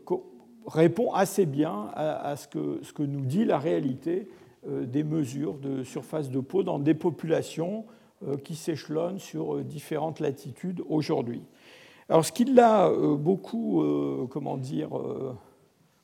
[0.66, 4.28] répond assez bien à, ce, que, ce, que, nous dit la réalité
[4.66, 7.84] euh, des mesures de surface de peau dans des populations
[8.44, 11.42] qui s'échelonnent sur différentes latitudes aujourd'hui.
[12.09, 13.82] Alors ce qui l'a beaucoup,
[14.30, 14.90] comment dire,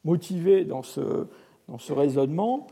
[0.04, 1.26] motivé dans ce,
[1.90, 2.66] raisonnement,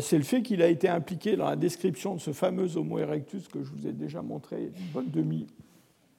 [0.00, 3.48] c'est le fait qu'il a été impliqué dans la description de ce fameux Homo erectus
[3.48, 5.46] que je vous ai déjà montré une bonne demi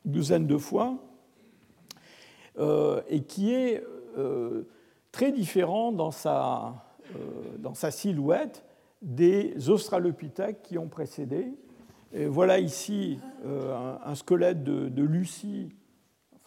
[0.06, 0.98] douzaine de fois,
[2.58, 3.84] euh, et qui est
[4.18, 4.64] euh,
[5.12, 6.86] très différent dans sa,
[7.16, 8.64] euh, silhouette
[9.02, 11.48] des australopithèques qui ont précédé.
[12.30, 15.68] Voilà ici un, squelette de, Lucie,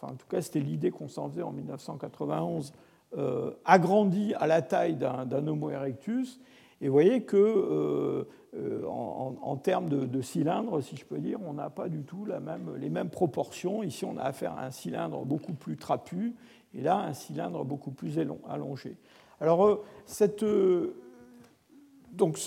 [0.01, 2.73] en tout cas c'était l'idée qu'on s'en faisait en 1991,
[3.65, 6.39] agrandi à la taille d'un Homo erectus.
[6.81, 8.25] Et vous voyez que
[8.55, 12.39] euh, en, termes de, cylindre, si je peux dire, on n'a pas du tout la
[12.39, 13.83] même, les mêmes proportions.
[13.83, 16.33] Ici, on a affaire à un cylindre beaucoup plus trapu,
[16.73, 18.97] et là, un cylindre beaucoup plus allongé.
[19.39, 20.95] Alors, euh, cette, euh,
[22.11, 22.39] donc,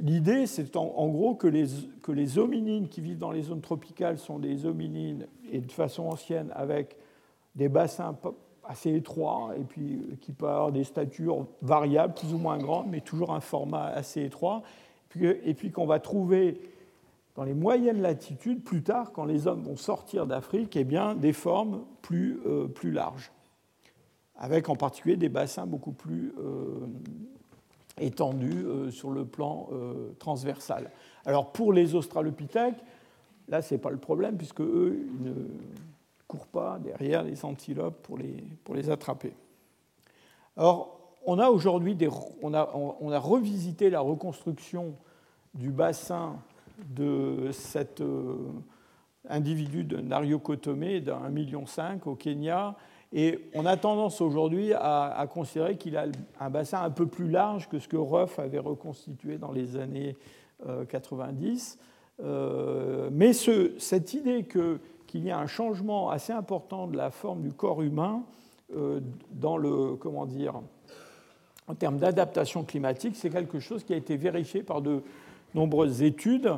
[0.00, 1.66] l'idée, c'est en, gros que les,
[2.02, 6.08] que les hominines qui vivent dans les zones tropicales sont des hominines, et de façon
[6.08, 6.96] ancienne, avec
[7.54, 8.16] des bassins
[8.64, 13.00] assez étroits, et puis qui peuvent avoir des statures variables, plus ou moins grandes, mais
[13.00, 14.62] toujours un format assez étroit
[15.18, 16.60] et puis qu'on va trouver
[17.34, 21.32] dans les moyennes latitudes, plus tard, quand les hommes vont sortir d'Afrique, eh bien, des
[21.32, 23.32] formes plus, euh, plus larges,
[24.36, 26.86] avec en particulier des bassins beaucoup plus euh,
[27.98, 29.68] étendus euh, sur le plan
[30.18, 30.90] transversal.
[31.24, 32.82] Alors pour les australopithèques,
[33.48, 35.34] là, ce n'est pas le problème, puisque eux, ils ne
[36.30, 39.32] courent pas derrière les antilopes pour les, pour les attraper.
[40.56, 41.96] Alors, on a aujourd'hui
[42.40, 44.94] on a, on a, revisité la reconstruction
[45.54, 46.36] du bassin
[46.88, 48.36] de cet euh,
[49.28, 51.64] individu de Nariokotomé d'un million
[52.06, 52.76] au Kenya.
[53.12, 56.06] Et on a tendance aujourd'hui à, considérer qu'il a
[56.38, 60.16] un bassin un peu plus large que ce que Ruff avait reconstitué dans les années
[60.88, 61.78] 90.
[61.80, 61.84] Euh,
[62.22, 64.44] euh, mais cette idée
[65.10, 68.22] qu'il y a un changement assez important de la forme du corps humain
[69.32, 70.60] dans le, comment dire,
[71.66, 75.02] en termes d'adaptation climatique, c'est quelque chose qui a été vérifié par de
[75.54, 76.52] nombreuses études.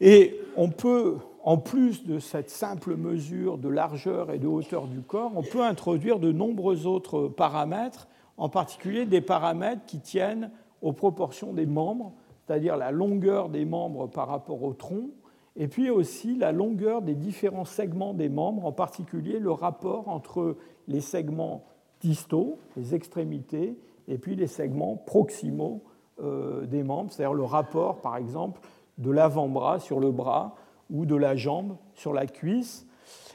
[0.00, 5.00] Et on peut, en plus de cette simple mesure de largeur et de hauteur du
[5.00, 8.08] corps, on peut introduire de nombreux autres paramètres,
[8.38, 10.50] en particulier des paramètres qui tiennent
[10.80, 12.12] aux proportions des membres,
[12.44, 15.10] c'est-à-dire la longueur des membres par rapport au tronc,
[15.56, 20.56] et puis aussi la longueur des différents segments des membres, en particulier le rapport entre
[20.88, 21.64] les segments
[22.00, 23.76] distaux, les extrémités,
[24.08, 25.82] et puis les segments proximaux
[26.20, 28.60] des membres, c'est-à-dire le rapport, par exemple,
[28.98, 30.54] de l'avant-bras sur le bras
[30.90, 32.86] ou de la jambe sur la cuisse.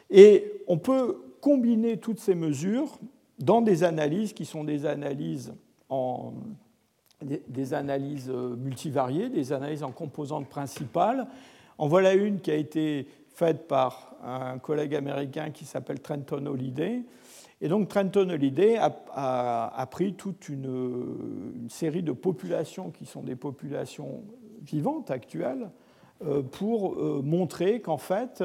[0.10, 3.00] Et on peut combiner toutes ces mesures
[3.40, 5.54] dans des analyses qui sont des analyses
[5.90, 6.34] en
[7.22, 11.28] des analyses multivariées, des analyses en composantes principales.
[11.78, 17.04] En voilà une qui a été faite par un collègue américain qui s'appelle Trenton Holliday.
[17.62, 24.24] Et donc Trenton Holliday a, pris toute une, série de populations qui sont des populations
[24.62, 25.70] vivantes, actuelles,
[26.26, 28.44] euh, pour euh, montrer qu'en fait,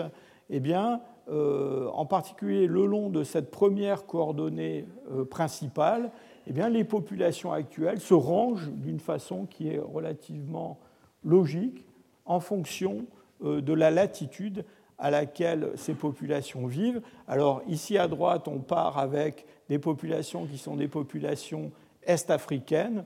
[0.50, 4.86] eh bien, euh, en particulier le long de cette première coordonnée
[5.30, 6.10] principale,
[6.46, 10.78] eh bien, les populations actuelles se rangent d'une façon qui est relativement
[11.24, 11.86] logique
[12.24, 13.06] en fonction
[13.42, 14.64] de la latitude
[14.98, 17.02] à laquelle ces populations vivent.
[17.26, 21.72] Alors ici à droite, on part avec des populations qui sont des populations
[22.04, 23.04] est-africaines,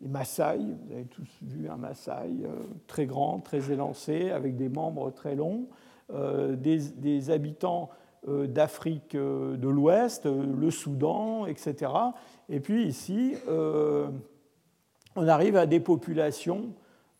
[0.00, 2.50] les Maasai, vous avez tous vu un Maasai euh,
[2.86, 5.66] très grand, très élancé, avec des membres très longs,
[6.12, 7.90] euh, des, habitants
[8.28, 11.90] euh, d'Afrique de l'Ouest, le Soudan, etc.
[12.48, 13.34] Et puis ici,
[15.16, 16.72] on arrive à des populations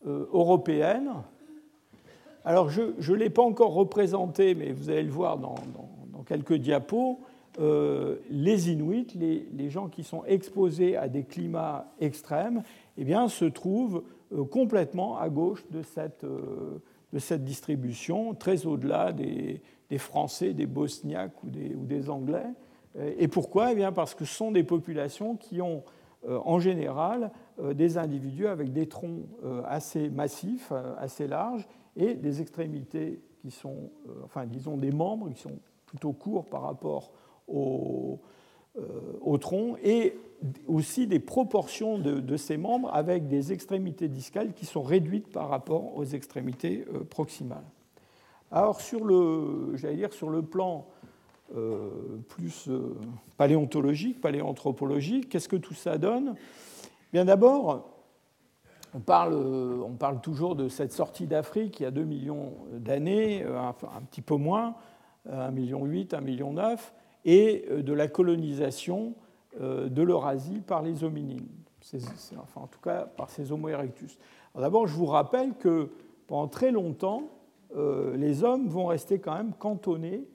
[0.07, 1.11] européennes.
[2.49, 5.55] Alors je ne l'ai pas encore représenté, mais vous allez le voir dans
[6.25, 7.21] quelques diapos.
[7.61, 12.63] Euh, les Inuits, les, gens qui sont exposés à des climats extrêmes,
[12.97, 16.81] eh bien, se trouvent euh, complètement à gauche de cette, euh,
[17.13, 19.61] de cette distribution, très au-delà des,
[19.99, 22.47] Français, des Bosniaques ou des, ou des Anglais.
[23.19, 23.73] Et pourquoi?
[23.73, 25.83] Eh bien, Parce que ce sont des populations qui ont
[26.27, 27.31] en général
[27.75, 29.23] des individus avec des troncs
[29.67, 31.67] assez massifs, assez larges,
[31.99, 33.91] et des extrémités qui sont,
[34.25, 37.13] enfin disons des membres qui sont plutôt courts par rapport
[37.49, 38.21] au,
[38.79, 40.17] euh, tronc et
[40.69, 45.97] aussi des proportions de, ces membres avec des extrémités discales qui sont réduites par rapport
[45.97, 47.65] aux extrémités euh, proximales.
[48.51, 50.87] Alors sur le, j'allais dire sur le plan
[51.57, 51.89] euh,
[52.29, 52.69] plus
[53.37, 56.35] paléontologique, paléanthropologique, qu'est-ce que tout ça donne?
[57.13, 57.98] Bien d'abord,
[58.95, 63.45] on parle, on parle, toujours de cette sortie d'Afrique il y a 2 millions d'années,
[63.45, 64.75] un, un, petit peu moins,
[65.31, 66.55] 1,8 million, 1,9 million
[67.25, 69.15] et euh, de la colonisation
[69.61, 71.49] euh, de l'Eurasie par les hominines,
[72.39, 74.19] enfin en tout cas par ces Homo erectus.
[74.57, 75.91] D'abord, je vous rappelle que
[76.27, 77.29] pendant très longtemps,
[77.77, 80.27] euh, les hommes vont rester quand même cantonnés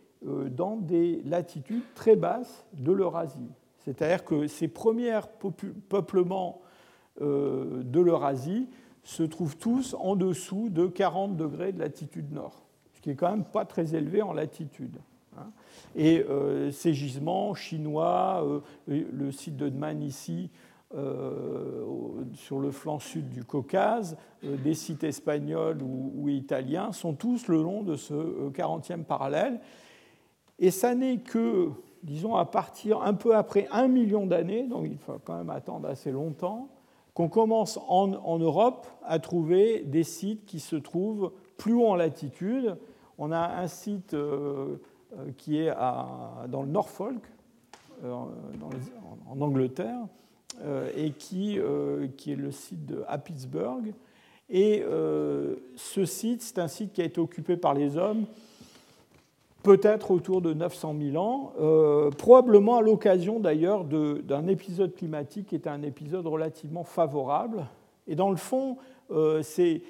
[0.52, 3.52] dans des latitudes très basses de l'Eurasie.
[3.80, 5.20] C'est-à-dire que ces premiers
[5.90, 6.62] peuplements
[7.20, 8.68] de l'Eurasie
[9.04, 13.30] se trouvent tous en dessous de 40 degrés de latitude nord, ce qui est quand
[13.30, 14.98] même pas très élevé en latitude.
[15.38, 15.52] Hein.
[15.96, 18.44] Et euh, ces gisements chinois,
[18.88, 20.50] euh, le site de Dman ici,
[20.96, 21.84] euh,
[22.36, 27.82] sur le flanc sud du Caucase, des sites espagnols ou, italiens, sont tous le long
[27.82, 28.14] de ce
[28.50, 29.60] 40e parallèle.
[30.60, 31.70] Et ça n'est que,
[32.04, 35.90] disons, à partir un peu après un million d'années, donc il faut quand même attendre
[35.90, 36.70] assez longtemps,
[37.14, 42.78] qu'on commence en, Europe à trouver des sites qui se trouvent plus haut en latitude.
[43.18, 44.78] On a un site euh,
[45.38, 45.72] qui est
[46.48, 47.22] dans le Norfolk,
[48.04, 48.14] euh,
[49.30, 50.00] en Angleterre,
[50.64, 51.60] euh, et qui,
[52.18, 53.94] qui, est le site de à Pittsburgh.
[54.50, 54.84] Et
[55.76, 58.26] ce site, c'est un site qui a été occupé par les hommes
[59.64, 61.54] peut-être autour de 900 000 ans,
[62.18, 67.66] probablement à l'occasion d'ailleurs d'un épisode climatique qui était un épisode relativement favorable.
[68.08, 68.78] Et dans le fond,
[69.42, 69.82] c'est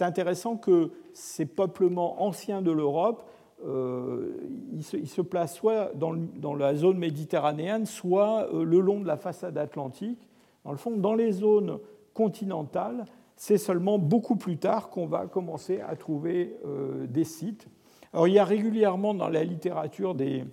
[0.00, 3.22] intéressant que ces peuplements anciens de l'Europe
[3.66, 4.30] euh,
[4.72, 9.58] il, se, place soit dans, la zone méditerranéenne, soit euh, le long de la façade
[9.58, 10.28] atlantique.
[10.64, 11.78] Dans le fond, dans les zones
[12.14, 13.04] continentales,
[13.36, 17.66] c'est seulement beaucoup plus tard qu'on va commencer à trouver euh, des sites.
[18.12, 20.44] Alors, il y a régulièrement dans la littérature des,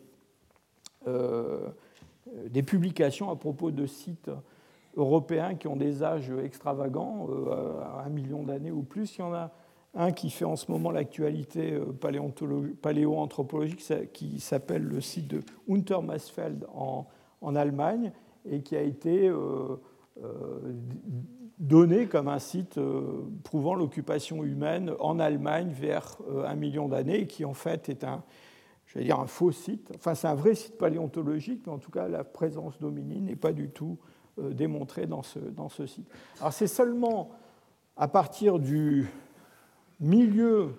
[1.05, 4.29] des publications à propos de sites
[4.95, 7.27] européens qui ont des âges extravagants,
[7.81, 9.17] à un million d'années ou plus.
[9.17, 9.51] Il y en a
[9.97, 11.85] un qui fait en ce moment l'actualité euh,
[12.81, 13.83] paléoanthropologique,
[14.13, 17.07] qui s'appelle le site de Untermassfeld en,
[17.41, 18.11] en, Allemagne,
[18.45, 19.75] et qui a été euh,
[20.23, 20.59] euh,
[21.59, 22.79] donné comme un site
[23.43, 28.23] prouvant l'occupation humaine en Allemagne vers un million d'années, qui en fait est un,
[28.85, 29.91] je dire, un faux site.
[29.95, 33.53] Enfin, c'est un vrai site paléontologique, mais en tout cas, la présence d'hominines n'est pas
[33.53, 33.97] du tout
[34.37, 36.07] démontrée dans ce, dans ce site.
[36.39, 37.31] Alors, c'est seulement
[37.95, 39.09] à partir du
[39.99, 40.75] milieu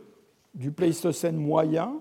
[0.55, 2.01] du Pléistocène moyen,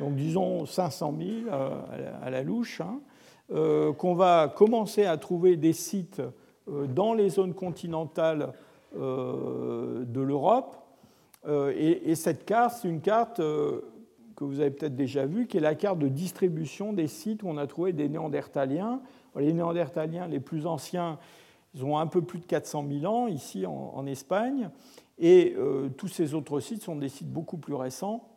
[0.00, 3.00] donc disons 500 000 euh, à la louche, hein,
[3.48, 6.20] qu'on va commencer à trouver des sites
[6.88, 8.52] dans les zones continentales
[8.94, 10.76] de l'Europe.
[11.46, 13.40] Et, cette carte, c'est une carte
[14.38, 17.48] que vous avez peut-être déjà vue, qui est la carte de distribution des sites où
[17.48, 19.00] on a trouvé des néandertaliens.
[19.34, 21.18] Les néandertaliens les plus anciens,
[21.74, 24.70] ils ont un peu plus de 400 000 ans ici en, Espagne,
[25.18, 28.28] et euh, tous ces autres sites sont des sites beaucoup plus récents.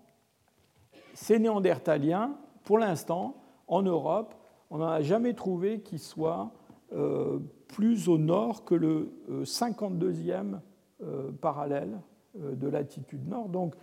[1.14, 3.36] Ces néandertaliens, pour l'instant,
[3.68, 4.34] en Europe,
[4.72, 6.52] on n'en a jamais trouvé qui soient
[6.94, 7.38] euh,
[7.72, 10.60] plus au nord que le 52e
[11.04, 12.00] euh, parallèle
[12.36, 13.50] de latitude nord.
[13.50, 13.76] Donc,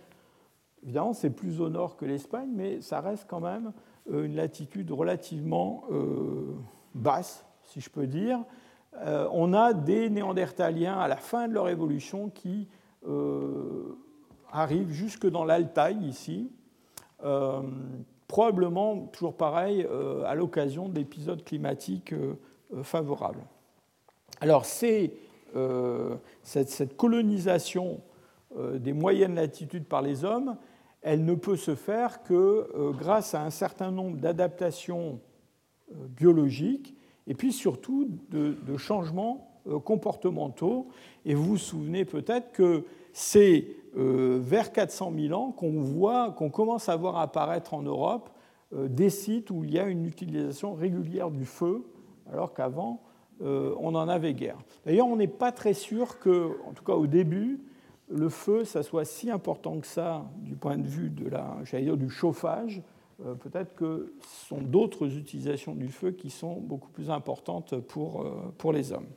[0.81, 3.73] évidemment, c'est plus au nord que l'Espagne, mais ça reste quand même
[4.11, 5.83] une latitude relativement
[6.95, 8.43] basse, si je peux dire.
[8.97, 12.67] Euh, on a des néandertaliens à la fin de leur évolution qui
[13.07, 13.95] euh,
[14.51, 16.51] arrivent jusque dans l'Altaï ici,
[17.23, 17.61] euh,
[18.27, 19.87] probablement toujours pareil
[20.25, 22.13] à l'occasion d'épisodes climatiques
[22.83, 23.43] favorables.
[24.41, 25.11] Alors c'est
[26.43, 28.01] cette, cette, colonisation
[28.75, 30.57] des moyennes latitudes par les hommes,
[31.01, 35.19] elle ne peut se faire que grâce à un certain nombre d'adaptations
[35.91, 36.95] biologiques
[37.29, 40.87] et puis surtout de, changements euh, comportementaux.
[41.25, 43.67] Et vous vous souvenez peut-être que c'est
[43.97, 48.31] euh, vers 400 000 ans qu'on voit, qu'on commence à voir apparaître en Europe
[48.73, 51.85] euh, des sites où il y a une utilisation régulière du feu,
[52.31, 53.01] alors qu'avant,
[53.41, 54.57] on n'en avait guère.
[54.85, 57.61] D'ailleurs, on n'est pas très sûr que, en tout cas au début,
[58.09, 61.97] le feu, ça soit si important que ça du point de vue de la, dire,
[61.97, 62.81] du chauffage,
[63.25, 68.21] euh, peut-être que ce sont d'autres utilisations du feu qui sont beaucoup plus importantes pour,
[68.21, 69.07] euh, pour les hommes.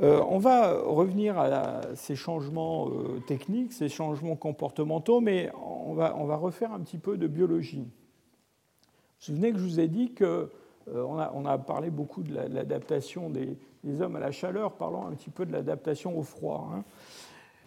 [0.00, 2.90] Euh, on va revenir à ces changements
[3.28, 5.52] techniques, ces changements comportementaux, mais
[5.86, 7.82] on va, on va, refaire un petit peu de biologie.
[7.82, 10.12] Vous vous souvenez que je vous ai dit
[10.88, 13.56] a, on a parlé beaucoup de l'adaptation des,
[14.00, 16.70] hommes à la chaleur, parlons un petit peu de l'adaptation au froid.
[16.74, 16.84] Hein.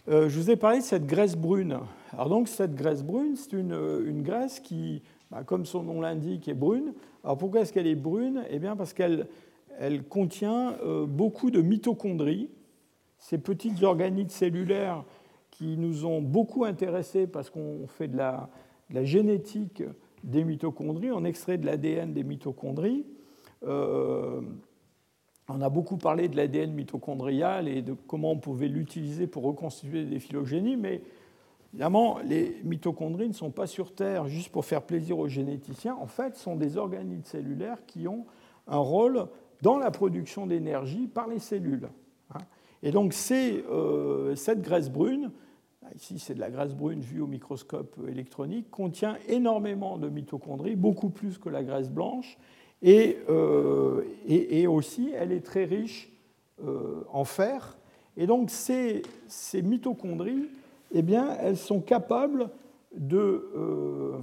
[0.08, 1.78] Euh, je vous ai parlé de cette graisse brune.
[2.12, 6.54] Alors donc cette graisse brune, c'est une, graisse qui, bah, comme son nom l'indique, est
[6.54, 6.94] brune.
[7.24, 8.44] Alors pourquoi est-ce qu'elle est brune?
[8.50, 9.28] Eh bien parce qu'elle
[9.78, 12.50] elle contient euh, beaucoup de mitochondries,
[13.18, 15.04] ces petites organites cellulaires
[15.50, 18.48] qui nous ont beaucoup intéressés parce qu'on fait de la,
[19.02, 19.82] génétique
[20.24, 23.06] des mitochondries, on extrait de l'ADN des mitochondries.
[23.64, 24.40] Euh,
[25.48, 30.04] on a beaucoup parlé de l'ADN mitochondrial et de comment on pouvait l'utiliser pour reconstituer
[30.04, 31.00] des phylogénies, mais
[31.72, 35.96] évidemment, les mitochondries ne sont pas sur Terre juste pour faire plaisir aux généticiens.
[35.96, 38.26] En fait, ce sont des organites cellulaires qui ont
[38.66, 39.26] un rôle
[39.62, 41.88] dans la production d'énergie par les cellules.
[42.34, 42.40] Hein.
[42.82, 45.32] Et donc, euh, cette graisse brune,
[45.94, 51.10] ici c'est de la graisse brune vue au microscope électronique, contient énormément de mitochondries, beaucoup
[51.10, 52.38] plus que la graisse blanche,
[52.84, 56.12] euh, et, et, aussi, elle est très riche
[56.64, 57.76] euh, en fer.
[58.16, 60.48] Et donc, ces, ces mitochondries,
[60.92, 62.50] eh bien, elles sont capables
[62.96, 64.18] de, euh,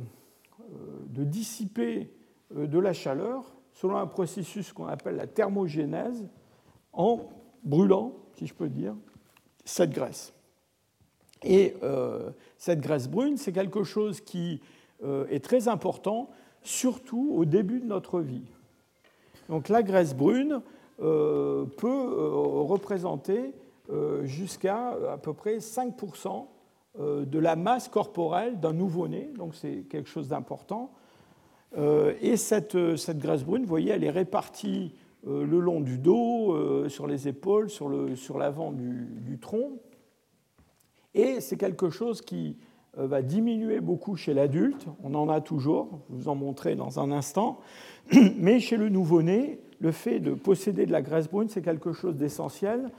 [1.09, 2.09] de dissiper
[2.55, 3.43] de la chaleur
[3.74, 6.28] selon un processus qu'on appelle la thermogénèse
[6.93, 7.20] en
[7.63, 8.95] brûlant, si je peux dire,
[9.66, 10.34] cette graisse.
[11.45, 11.75] Et
[12.57, 14.61] cette graisse brune, c'est quelque chose qui
[15.03, 16.29] est très important
[16.65, 18.43] surtout au début de notre vie.
[19.49, 20.61] Donc la graisse brune
[21.01, 22.29] euh, peut euh,
[22.63, 23.53] représenter
[23.91, 26.45] euh, jusqu'à à peu près 5%
[26.97, 30.93] de la masse corporelle d'un nouveau-né, donc c'est quelque chose d'important.
[31.77, 34.93] et cette, cette, graisse brune, vous voyez, elle est répartie
[35.27, 37.89] le long du dos, sur les épaules, sur
[38.37, 39.73] l'avant sur du tronc.
[41.16, 42.57] Et c'est quelque chose qui
[42.99, 46.99] euh, va diminuer beaucoup chez l'adulte, on en a toujours, je vous en montrer dans
[46.99, 47.59] un instant,
[48.38, 52.16] mais chez le nouveau-né, le fait de posséder de la graisse brune, c'est quelque chose
[52.16, 52.91] d'essentiel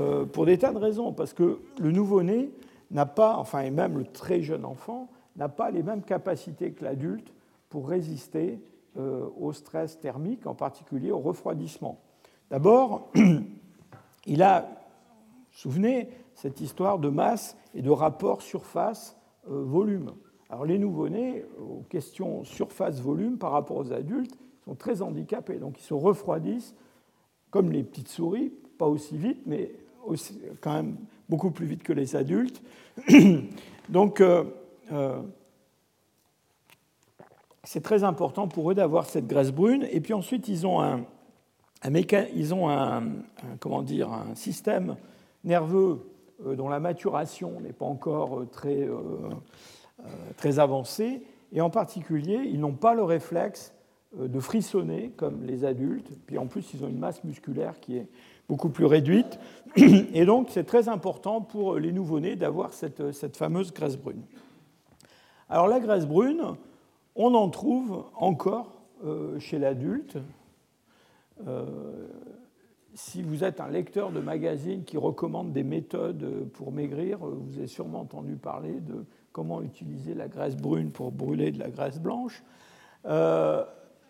[0.00, 2.50] euh, pour des tas de raisons, parce que le nouveau-né
[2.90, 6.84] n'a pas, enfin, et même le très jeune enfant, n'a pas les mêmes capacités que
[6.84, 7.32] l'adulte
[7.70, 8.60] pour résister
[8.98, 12.00] euh, au stress thermique, en particulier au refroidissement.
[12.50, 13.10] D'abord,
[14.26, 16.10] il a, vous vous souvenez,
[16.42, 19.16] cette histoire de masse et de rapport surface
[19.48, 19.64] euh.
[20.50, 25.58] Alors les nouveau-nés, aux questions surface-volume par rapport aux adultes, sont très handicapés.
[25.58, 26.74] Donc ils se refroidissent
[27.50, 29.70] comme les petites souris, pas aussi vite, mais
[30.04, 30.96] aussi, quand même
[31.28, 32.60] beaucoup plus vite que les adultes.
[33.88, 34.42] Donc euh,
[34.90, 35.22] euh,
[37.62, 39.86] c'est très important pour eux d'avoir cette graisse brune.
[39.92, 41.04] Et puis ensuite, ils ont un,
[42.34, 43.04] ils ont un
[43.60, 44.96] comment dire, un système
[45.44, 46.00] nerveux
[46.44, 48.96] dont la maturation n'est pas encore euh, très, euh,
[50.36, 51.22] très avancée,
[51.52, 53.74] et en particulier, ils n'ont pas le réflexe
[54.16, 56.10] de frissonner comme les adultes.
[56.26, 58.06] Puis en plus, ils ont une masse musculaire qui est
[58.48, 59.38] beaucoup plus réduite.
[59.76, 64.22] Et donc, c'est très important pour les nouveau-nés d'avoir cette, cette, fameuse graisse brune.
[65.48, 66.42] Alors, la graisse brune,
[67.16, 68.82] on en trouve encore
[69.38, 70.18] chez l'adulte.
[72.92, 77.58] Euh, si vous êtes un lecteur de magazines qui recommande des méthodes pour maigrir, vous
[77.58, 81.98] avez sûrement entendu parler de comment utiliser la graisse brune pour brûler de la graisse
[81.98, 82.42] blanche.
[83.06, 83.64] Euh,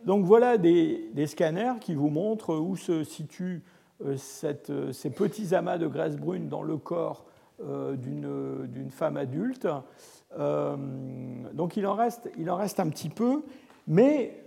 [0.05, 3.63] donc voilà des, scanners qui vous montrent où se situent
[4.05, 7.25] euh, ces petits amas de graisse brune dans le corps
[7.61, 9.69] d'une femme adulte.
[10.37, 13.45] donc il en, reste, il en reste un petit peu,
[13.87, 14.42] mais euh,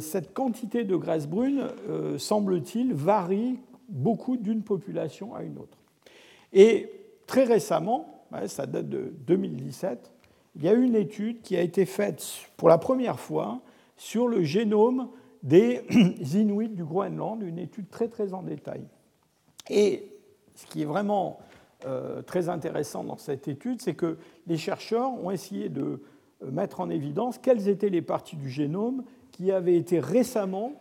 [0.00, 3.58] cette quantité de graisse brune, euh, semble-t-il, varie
[3.88, 5.76] beaucoup d'une population à une autre.
[6.52, 6.90] Et
[7.26, 10.12] très récemment, ça date de 2017,
[10.56, 12.24] il y a une étude qui a été faite
[12.56, 13.60] pour la première fois
[13.96, 15.08] sur le génome
[15.42, 15.82] des
[16.34, 18.82] Inuits du Groenland, une étude très très en détail.
[19.68, 20.10] Et
[20.54, 21.38] ce qui est vraiment
[21.84, 24.16] euh, très intéressant dans cette étude, c'est que
[24.46, 26.00] les chercheurs ont essayé de
[26.50, 29.04] mettre en évidence quelles étaient les parties du génome
[29.36, 30.72] qui avaient été récemment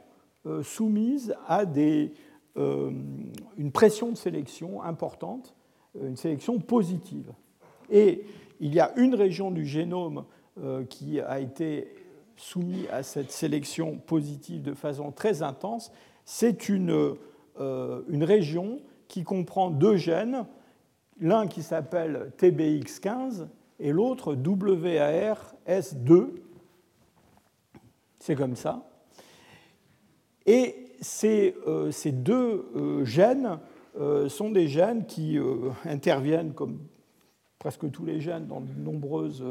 [0.46, 2.14] euh, soumises à des,
[2.56, 2.90] euh,
[3.58, 5.54] une pression de sélection importante,
[5.98, 7.34] euh, une sélection positive.
[7.90, 8.24] Et
[8.62, 10.26] il y a une région du génome
[10.88, 11.94] qui a été
[12.38, 15.92] soumise à cette sélection positive de façon très intense.
[16.24, 17.18] C'est une,
[17.60, 18.80] une région
[19.10, 20.46] qui comprend deux gènes,
[21.20, 23.48] l'un qui s'appelle TBX15
[23.82, 26.30] et l'autre WARS2,
[28.26, 28.84] c'est comme ça.
[30.48, 33.60] Et ces, euh, deux euh, gènes
[34.00, 35.38] euh, sont des gènes qui
[35.86, 36.80] interviennent, comme
[37.60, 39.44] presque tous les gènes, dans de nombreuses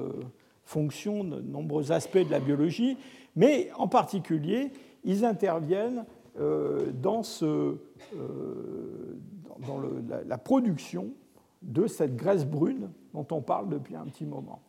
[0.65, 2.97] fonctions, de nombreux aspects de la biologie,
[3.37, 4.73] mais en particulier,
[5.05, 6.05] ils interviennent
[6.37, 7.77] dans, ce,
[9.59, 9.81] dans
[10.27, 11.11] la, production
[11.63, 14.63] de cette graisse brune dont on parle depuis un petit moment.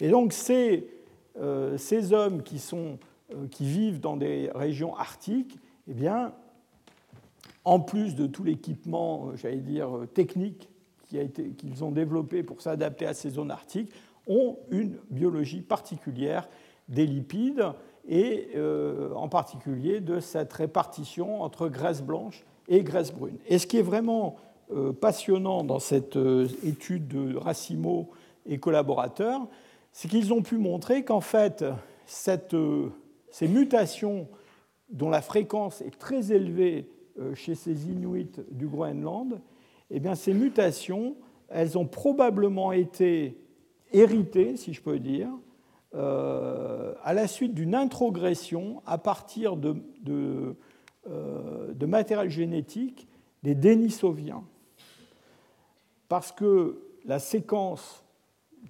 [0.00, 0.88] Et donc ces,
[1.76, 2.98] ces hommes qui sont
[3.50, 5.58] qui vivent dans des régions arctiques,
[5.88, 6.32] eh bien,
[7.64, 10.68] en plus de tout l'équipement, euh, j'allais dire, euh, technique
[11.58, 13.92] qu'ils ont développé pour s'adapter à ces zones arctiques,
[14.26, 16.48] ont une biologie particulière
[16.88, 17.64] des lipides
[18.08, 18.48] et
[19.14, 23.36] en particulier de cette répartition entre graisse blanche et graisse brune.
[23.46, 24.36] Et ce qui est vraiment
[25.00, 26.18] passionnant dans cette
[26.64, 28.10] étude de Racimo
[28.44, 29.46] et collaborateurs,
[29.92, 31.64] c'est qu'ils ont pu montrer qu'en fait,
[32.06, 32.56] cette
[33.34, 34.28] ces mutations
[34.90, 39.40] dont la fréquence est très élevée euh, chez ces Inuits du Groenland,
[39.90, 41.16] eh bien, ces mutations,
[41.48, 43.36] elles ont probablement été
[43.92, 45.30] héritées, si je peux dire,
[45.96, 50.54] euh, à la suite d'une introgression à partir de, de,
[51.10, 53.08] euh, de, matériel génétique
[53.42, 54.44] des Denisoviens.
[56.08, 58.03] Parce que la séquence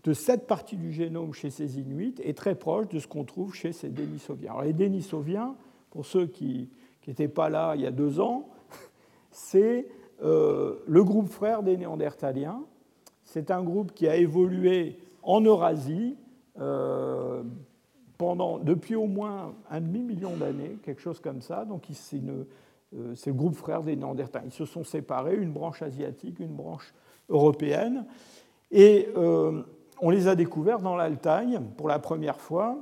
[0.02, 3.54] de cette partie du génome chez ces Inuits est très proche de ce qu'on trouve
[3.54, 4.50] chez ces Denisoviens.
[4.50, 5.54] Alors, les Denisoviens,
[5.90, 6.68] pour ceux qui
[7.06, 8.48] n'étaient pas là il y a deux ans,
[9.30, 9.86] c'est
[10.22, 12.62] euh, le groupe frère des Néandertaliens.
[13.24, 16.16] C'est un groupe qui a évolué en Eurasie
[16.60, 17.42] euh,
[18.18, 21.64] pendant, depuis au moins un demi-million d'années, quelque chose comme ça.
[21.64, 24.48] Donc, euh, c'est le groupe frère des Néandertaliens.
[24.48, 26.92] Ils se sont séparés, une branche asiatique, une branche
[27.28, 28.04] européenne.
[28.70, 29.08] Et
[30.00, 32.78] on les a découverts dans l'Altaï pour la première fois.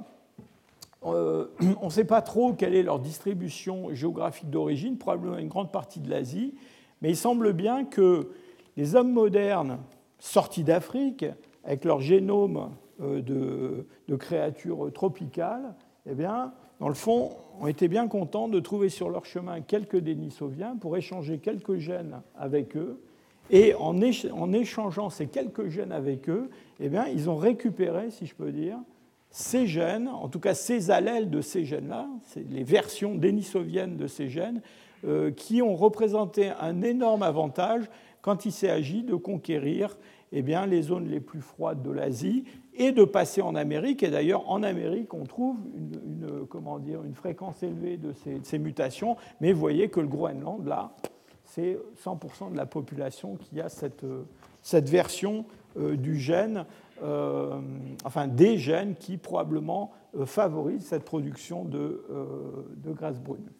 [1.05, 1.47] Euh,
[1.81, 6.01] on ne sait pas trop quelle est leur distribution géographique d'origine, probablement une grande partie
[6.01, 6.55] de l'Asie,
[7.01, 8.31] mais il semble bien que
[8.77, 9.79] les hommes modernes
[10.19, 11.25] sortis d'Afrique,
[11.65, 15.75] avec leur génome euh, de, créatures tropicales,
[16.07, 19.99] eh bien, dans le fond, ont été bien contents de trouver sur leur chemin quelques
[19.99, 23.01] Denisoviens pour échanger quelques gènes avec eux
[23.51, 24.01] et en,
[24.53, 26.49] échangeant ces quelques gènes avec eux,
[26.81, 28.79] eh bien, ils ont récupéré, si je peux dire,
[29.31, 32.09] ces gènes, en tout cas ces allèles de ces gènes-là,
[32.51, 34.61] les versions dénisoviennes de ces gènes,
[35.05, 37.85] euh, qui ont représenté un énorme avantage
[38.21, 39.97] quand il s'est agi de conquérir
[40.33, 44.03] eh bien, les zones les plus froides de l'Asie et de passer en Amérique.
[44.03, 48.47] Et d'ailleurs, en Amérique, on trouve une, comment dire, une fréquence élevée de ces, de
[48.47, 49.17] ces, mutations.
[49.41, 50.95] Mais vous voyez que le Groenland, là,
[51.55, 54.07] c'est 100% de la population qui a cette,
[54.63, 55.45] cette version
[55.77, 56.65] euh, du gène,
[57.03, 57.61] euh,
[58.05, 62.05] enfin des gènes qui probablement euh, favorisent cette production de,
[62.77, 63.51] de graisse brune.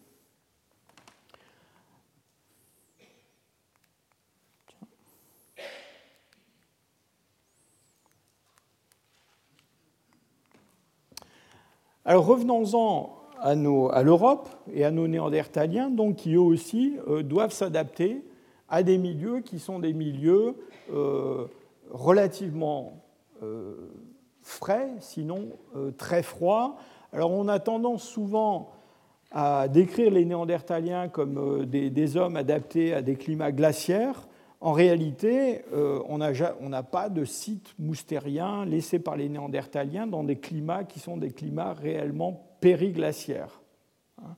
[12.05, 18.23] Alors revenons-en à, l'Europe et à nos néandertaliens, donc qui eux aussi doivent s'adapter
[18.69, 20.55] à des milieux qui sont des milieux
[21.91, 23.03] relativement
[24.41, 25.49] frais, sinon
[25.97, 26.77] très froids.
[27.11, 28.71] Alors on a tendance souvent
[29.33, 34.27] à décrire les Néandertaliens comme euh, des, hommes adaptés à des climats glaciaires.
[34.61, 40.37] En réalité, euh, on n'a pas de sites moustériens laissés par les Néandertaliens dans des
[40.37, 43.61] climats qui sont des climats réellement périglaciaires.
[44.17, 44.35] Ce hein.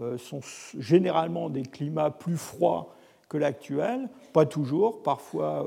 [0.00, 0.40] euh, sont
[0.76, 2.96] généralement des climats plus froids
[3.28, 5.64] que l'actuel, pas toujours, parfois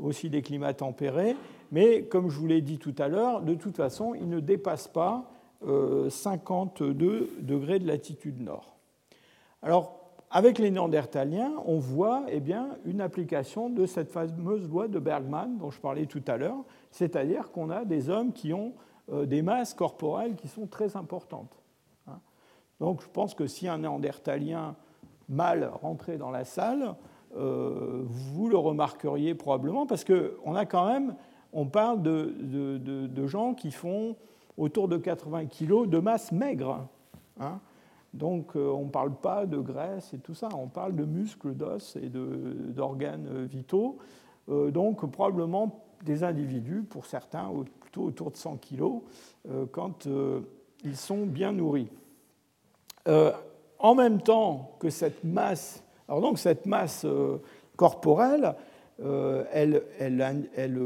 [0.00, 1.36] aussi des climats tempérés,
[1.70, 4.88] mais comme je vous l'ai dit tout à l'heure, de toute façon, ils ne dépassent
[4.88, 5.30] pas
[5.62, 8.76] 52 euh, degrés de latitude nord.
[9.62, 9.98] Alors,
[10.30, 15.58] avec les Néandertaliens, on voit eh bien, une application de cette fameuse loi de Bergman
[15.58, 18.87] dont je parlais tout à l'heure, c'est-à-dire qu'on a des hommes qui ont euh,
[19.24, 21.62] des masses corporelles qui sont très importantes.
[22.06, 22.18] Hein.
[22.80, 24.76] Donc je pense que si un Néandertalien
[25.28, 26.94] mâle rentrait dans la salle,
[27.36, 31.14] euh, vous le remarqueriez probablement, parce qu'on a quand même,
[31.52, 32.34] on parle de,
[32.78, 34.16] de gens qui font
[34.56, 36.86] autour de 80 kg de masse maigre.
[37.40, 37.60] Hein.
[38.14, 41.54] Donc euh, on ne parle pas de graisse et tout ça, on parle de muscles,
[41.54, 43.98] d'os et d'organes vitaux.
[44.48, 47.48] Euh, donc probablement des individus, pour certains
[47.88, 48.82] plutôt autour de 100 kg,
[49.48, 50.06] euh, quand
[50.84, 51.88] ils sont bien nourris.
[53.78, 57.06] en même temps que cette masse, alors donc cette masse
[57.76, 58.54] corporelle,
[59.00, 60.78] elle, elle,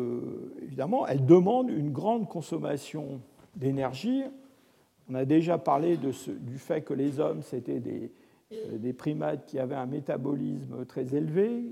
[0.63, 3.21] évidemment, elle demande une grande consommation
[3.57, 4.23] d'énergie.
[5.11, 8.13] On a déjà parlé du fait que les hommes, c'était des,
[8.53, 11.65] euh, des, primates qui avaient un métabolisme très élevé.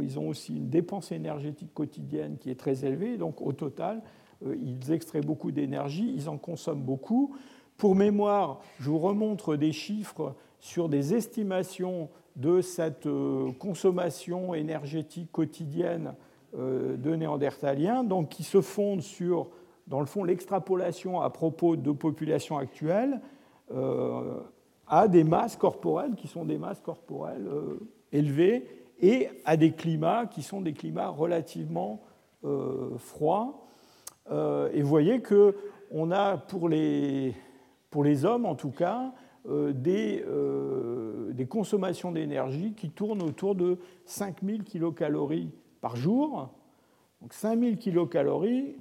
[0.00, 3.16] Ils, ont aussi une dépense énergétique quotidienne qui est très élevée.
[3.16, 4.00] Donc au total, euh,
[4.62, 7.34] ils extraient beaucoup d'énergie, ils en consomment beaucoup.
[7.76, 15.30] Pour mémoire, je vous remontre des chiffres sur des estimations de cette euh, consommation énergétique
[15.32, 16.14] quotidienne
[16.54, 19.48] de néandertaliens, qui se fondent sur
[20.26, 23.20] l'extrapolation à propos de populations actuelles
[23.72, 24.40] euh,
[24.86, 27.78] a des masses corporelles qui sont des masses corporelles euh,
[28.10, 28.66] élevées
[29.00, 32.02] et à des climats qui sont des climats relativement
[32.44, 33.61] euh, froids.
[34.72, 37.34] Et vous voyez qu'on a pour les,
[37.90, 39.12] pour les hommes, en tout cas,
[39.46, 40.24] des,
[41.32, 46.50] des consommations d'énergie qui tournent autour de 5000 kilocalories par jour.
[47.20, 48.76] Donc 5000 kilocalories,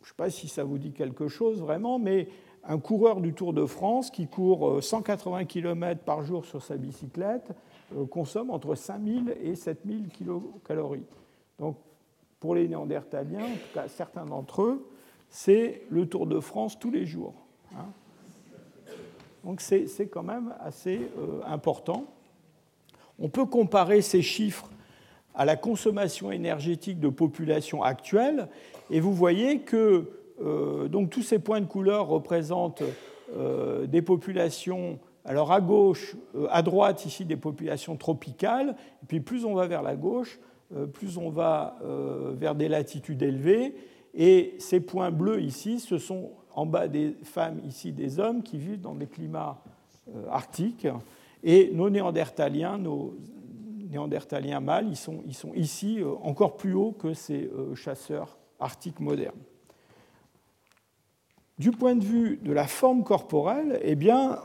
[0.00, 2.28] je ne sais pas si ça vous dit quelque chose vraiment, mais
[2.64, 6.76] un coureur du Tour de France qui court 180 euh, km par jour sur sa
[6.76, 7.50] bicyclette
[7.96, 11.06] euh, consomme entre 5000 et 7000 kilocalories.
[11.58, 11.76] Donc,
[12.40, 14.88] pour les Néandertaliens, en tout cas certains d'entre eux,
[15.30, 17.34] c'est le Tour de France tous les jours.
[17.74, 17.86] Hein.
[19.44, 22.04] Donc, c'est quand même assez euh, important.
[23.18, 24.68] On peut comparer ces chiffres
[25.34, 28.48] à la consommation énergétique de population actuelle.
[28.90, 30.10] Et vous voyez que
[30.42, 32.82] euh, donc, tous ces points de couleur représentent
[33.36, 36.16] euh, des populations, alors à gauche,
[36.50, 40.38] à droite ici des populations tropicales, et puis plus on va vers la gauche,
[40.92, 41.78] plus on va
[42.34, 43.74] vers des latitudes élevées.
[44.14, 48.58] Et ces points bleus ici, ce sont en bas des femmes, ici des hommes qui
[48.58, 49.62] vivent dans des climats
[50.30, 50.86] arctiques.
[51.42, 53.14] Et nos néandertaliens, nos
[53.90, 59.38] néandertaliens mâles, ils sont, ici euh, encore plus hauts que ces euh, chasseurs arctiques modernes.
[61.58, 64.38] Du point de vue de la forme corporelle, eh bien,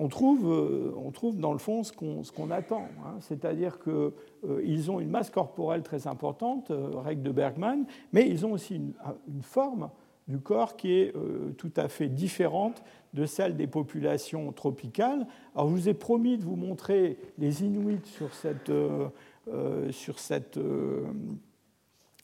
[0.00, 2.88] on trouve, euh, on trouve dans le fond ce qu'on attend.
[3.04, 3.16] Hein.
[3.20, 6.72] C'est-à-dire qu'ils ont une masse corporelle très importante,
[7.04, 9.90] règle de Bergman, mais ils ont aussi une, forme
[10.26, 11.12] du corps qui est
[11.56, 12.82] tout à fait différente
[13.14, 15.26] de celle des populations tropicales.
[15.54, 19.08] Alors, je vous ai promis de vous montrer les Inuits sur, cette, euh,
[19.48, 21.04] euh, sur cette, euh,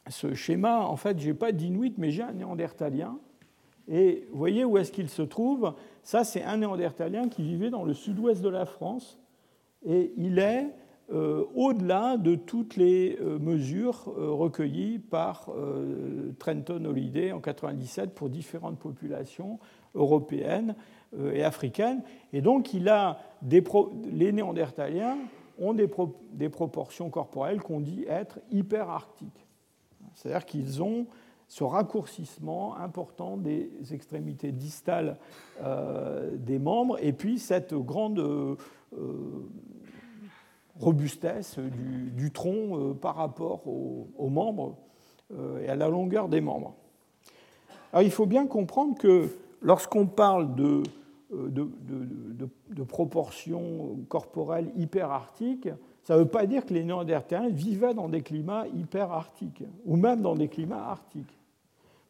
[0.08, 0.80] ce schéma.
[0.80, 3.18] En fait, je n'ai pas d'Inuit, mais j'ai un néandertalien.
[3.88, 5.74] Et vous voyez où est-ce qu'il se trouve?
[6.06, 9.18] Ça, c'est un néandertalien qui vivait dans le sud-ouest de la France.
[9.84, 10.68] Et il est
[11.08, 15.48] au-delà de toutes les mesures recueillies par
[16.38, 19.58] Trenton Holiday en 1997 pour différentes populations
[19.96, 20.76] européenne
[21.18, 22.02] euh, et africaine.
[22.32, 25.18] Et donc, il a les Néandertaliens
[25.58, 25.88] ont des,
[26.32, 29.46] des proportions corporelles qu'on dit être hyperarctiques.
[30.14, 31.06] C'est-à-dire qu'ils ont
[31.48, 35.16] ce raccourcissement important des extrémités distales
[35.62, 38.56] euh, des membres et puis cette grande euh,
[40.78, 44.76] robustesse du, tronc par rapport aux, membres
[45.60, 46.74] et à la longueur des membres.
[47.92, 49.28] Alors il faut bien comprendre que
[49.62, 50.82] lorsqu'on parle de,
[51.30, 55.68] de, proportions corporelles hyperarctiques,
[56.06, 60.22] ça ne veut pas dire que les Néandertaliens vivaient dans des climats hyperarctiques, ou même
[60.22, 61.36] dans des climats arctiques.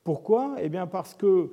[0.04, 0.56] Pourquoi?
[0.60, 1.50] Eh bien parce que,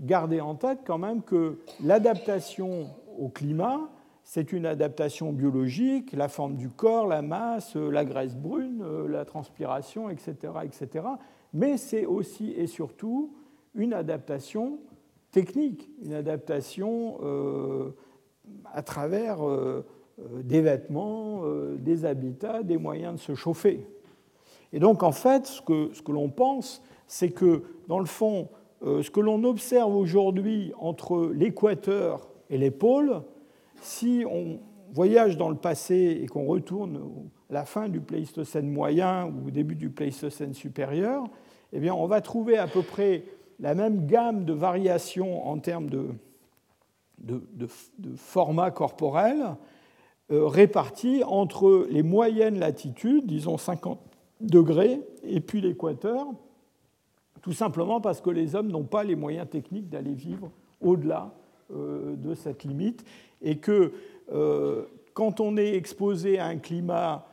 [0.00, 2.86] gardez en tête quand même que l'adaptation
[3.18, 3.90] au climat,
[4.22, 10.08] c'est une adaptation biologique, la forme du corps, la masse, la graisse brune, la transpiration,
[10.08, 10.34] etc.
[10.64, 11.04] etc.
[11.52, 13.34] mais c'est aussi et surtout
[13.74, 14.78] une adaptation
[15.30, 17.90] technique, une adaptation euh,
[18.72, 19.82] à travers euh, euh,
[20.18, 21.42] des vêtements,
[21.78, 23.86] des habitats, des moyens de se chauffer.
[24.72, 28.48] Et donc en fait, ce que, ce que l'on pense, c'est que dans le fond,
[28.82, 33.22] ce que l'on observe aujourd'hui entre l'équateur et les pôles,
[33.80, 34.60] si on
[34.92, 37.00] voyage dans le passé et qu'on retourne
[37.50, 41.24] à la fin du Pléistocène moyen ou au début du Pléistocène supérieur,
[41.72, 43.24] eh bien, on va trouver à peu près
[43.58, 46.10] la même gamme de variations en termes de,
[47.18, 47.68] de,
[48.16, 49.56] format corporel
[50.32, 54.00] euh, réparties entre les moyennes latitudes, disons 50
[54.40, 56.26] degrés, et puis l'équateur,
[57.42, 60.50] tout simplement parce que les hommes n'ont pas les moyens techniques d'aller vivre
[60.80, 61.34] au-delà
[61.74, 63.04] euh, de cette limite,
[63.42, 63.92] et que
[64.32, 67.26] euh, quand on est exposé à un climat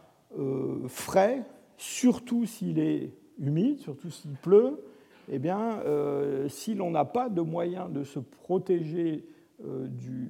[0.87, 1.43] frais,
[1.77, 4.81] surtout s'il est humide, surtout s'il pleut,
[5.29, 5.81] eh bien,
[6.47, 9.25] si l'on n'a pas de moyens de se protéger
[9.59, 10.29] du,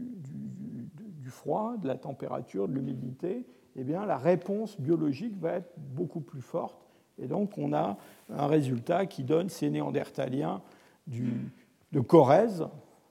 [1.32, 6.42] froid, de la température, de l'humidité, eh bien, la réponse biologique va être beaucoup plus
[6.42, 6.78] forte.
[7.18, 7.98] Et donc, on a
[8.30, 10.62] un résultat qui donne ces néandertaliens
[11.08, 12.68] de Corrèze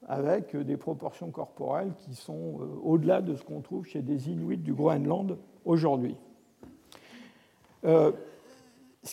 [0.06, 4.58] avec des proportions corporelles qui sont euh, au-delà de ce qu'on trouve chez des Inuits
[4.58, 6.16] du Groenland aujourd'hui.
[7.84, 8.12] ce,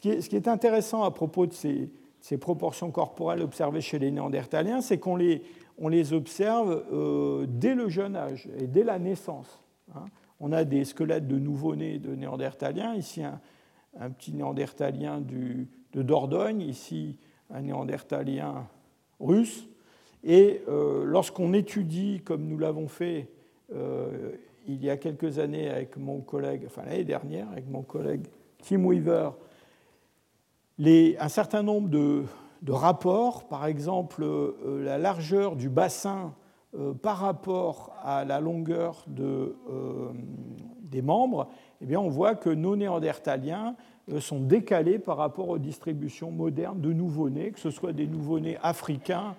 [0.01, 5.16] qui est, intéressant à propos de ces proportions corporelles observées chez les Néandertaliens, c'est qu'on
[5.16, 5.43] les,
[5.78, 9.63] on les observe euh, dès le jeune âge et dès la naissance.
[9.95, 10.05] Hein.
[10.39, 16.61] On a des squelettes de nouveau-nés de Néandertaliens, ici un, petit Néandertalien du, de Dordogne,
[16.61, 17.17] ici
[17.49, 18.67] un Néandertalien
[19.19, 19.67] russe.
[20.23, 23.30] Et euh, lorsqu'on étudie, comme nous l'avons fait
[23.73, 24.32] euh,
[24.67, 28.28] il y a quelques années avec mon collègue, enfin l'année dernière, avec mon collègue
[28.63, 29.32] Tim Weaver,
[30.80, 32.23] un certain nombre de,
[32.68, 36.34] rapports, par exemple euh, la largeur du bassin
[36.76, 40.12] euh, par rapport à la longueur de, euh,
[40.82, 41.49] des membres,
[41.82, 43.76] eh bien, on voit que nos néandertaliens
[44.20, 49.36] sont décalés par rapport aux distributions modernes de nouveau-nés, que ce soit des nouveau-nés africains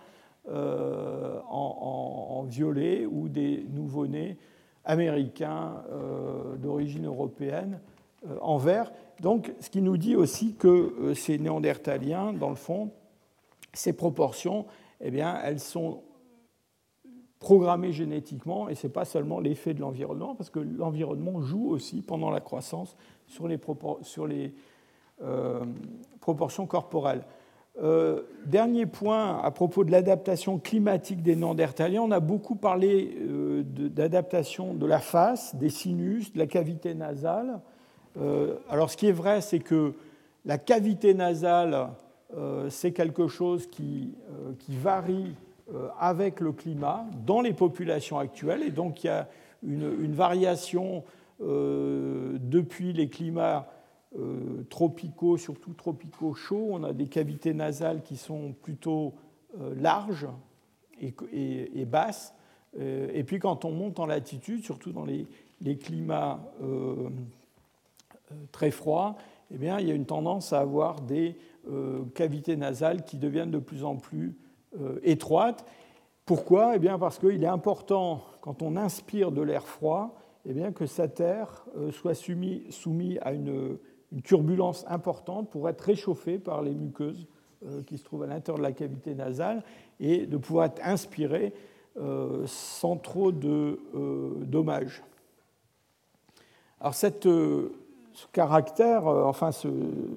[0.46, 4.36] en, violet ou des nouveau-nés
[4.84, 5.72] américains
[6.58, 7.80] d'origine européenne
[8.42, 8.92] en vert.
[9.20, 12.90] Donc, ce qui nous dit aussi que ces néandertaliens, dans le fond,
[13.72, 14.66] ces proportions,
[15.00, 16.02] eh bien, elles sont
[17.38, 22.02] programmées génétiquement, et ce n'est pas seulement l'effet de l'environnement, parce que l'environnement joue aussi
[22.02, 22.96] pendant la croissance
[23.26, 24.54] sur les,
[25.22, 25.64] euh,
[26.20, 27.24] proportions corporelles.
[27.80, 33.16] Euh, dernier point à propos de l'adaptation climatique des Néandertaliens, on a beaucoup parlé
[33.62, 37.60] d'adaptation de la face, des sinus, de la cavité nasale.
[38.20, 39.94] Euh, alors ce qui est vrai, c'est que
[40.44, 41.86] la cavité nasale, euh,
[42.68, 45.34] c'est quelque chose qui, euh, varie
[45.98, 49.28] avec le climat dans les populations actuelles, et donc il y a
[49.62, 51.04] une, variation
[51.40, 53.70] depuis les climats
[54.70, 56.68] tropicaux, surtout tropicaux chauds.
[56.70, 59.12] On a des cavités nasales qui sont plutôt
[59.76, 60.26] larges
[61.02, 62.34] et, basses.
[62.78, 65.26] Et puis quand on monte en latitude, surtout dans les,
[65.60, 67.08] les climats euh,
[68.52, 69.16] très froid,
[69.52, 71.57] eh bien, il y a une tendance à avoir des euh,
[72.14, 74.36] cavités nasales qui deviennent de plus en plus
[74.78, 75.64] euh, étroites.
[76.24, 76.76] Pourquoi?
[76.76, 80.14] Eh bien Parce qu'il est important, quand on inspire de l'air froid,
[80.46, 83.78] eh bien, que cet air soit soumis, soumis à une,
[84.24, 87.26] turbulence importante pour être réchauffé par les muqueuses
[87.86, 89.62] qui se trouvent à l'intérieur de la cavité nasale
[90.00, 91.52] et de pouvoir être inspiré
[92.46, 93.78] sans trop de
[94.46, 95.02] dommages.
[96.80, 97.28] Alors cette
[98.18, 99.50] ce caractère, euh, enfin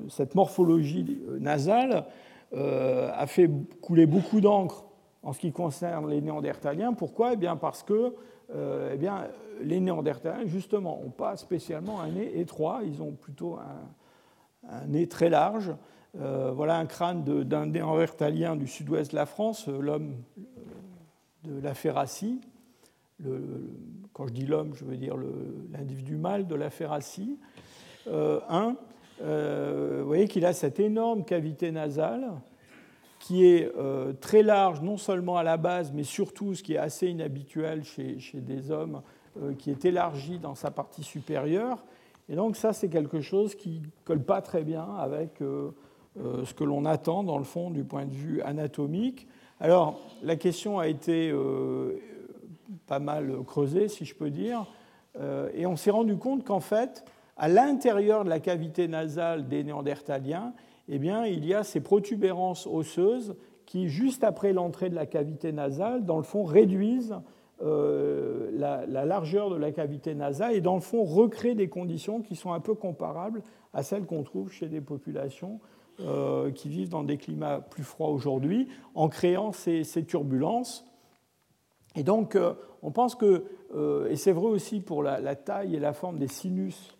[0.10, 2.06] cette morphologie euh, nasale
[2.54, 3.48] euh, a fait
[3.80, 4.86] couler beaucoup d'encre
[5.22, 6.94] en ce qui concerne les néandertaliens.
[6.94, 7.34] Pourquoi?
[7.34, 8.16] Eh bien Parce que
[8.54, 9.30] eh bien,
[9.62, 13.58] les néandertaliens, justement, n'ont pas spécialement un nez étroit, ils ont plutôt
[14.68, 15.74] un, nez très large.
[16.16, 20.16] voilà un crâne d'un néandertalien du sud-ouest de la France, l'homme
[21.46, 22.42] de la Ferracie.
[24.12, 25.16] quand je dis l'homme, je veux dire
[25.72, 27.40] l'individu mâle de la Ferracie.
[28.08, 28.74] 1, euh,
[29.22, 32.32] euh, vous voyez qu'il a cette énorme cavité nasale
[33.20, 33.72] qui est
[34.20, 38.18] très large, non seulement à la base, mais surtout, ce qui est assez inhabituel chez,
[38.34, 39.04] des hommes,
[39.60, 41.86] qui est élargi dans sa partie supérieure.
[42.30, 46.64] Et donc ça, c'est quelque chose qui ne colle pas très bien avec ce que
[46.64, 49.28] l'on attend, dans le fond, du point de vue anatomique.
[49.60, 51.32] Alors, la question a été
[52.88, 54.66] pas mal creusée, si je peux dire,
[55.54, 57.06] et on s'est rendu compte qu'en fait,
[57.38, 60.54] à l'intérieur de la cavité nasale des néandertaliens,
[60.88, 65.54] eh bien, il y a ces protubérances osseuses qui, juste après l'entrée de la cavité
[65.54, 67.16] nasale, dans le fond, réduisent
[67.64, 72.36] euh, la, largeur de la cavité nasale et, dans le fond, recréent des conditions qui
[72.36, 75.60] sont un peu comparables à celles qu'on trouve chez des populations
[76.00, 80.86] euh, qui vivent dans des climats plus froids aujourd'hui, en créant ces, turbulences.
[81.96, 83.46] Et donc, euh, on pense que,
[84.10, 86.98] et c'est vrai aussi pour la, taille et la forme des sinus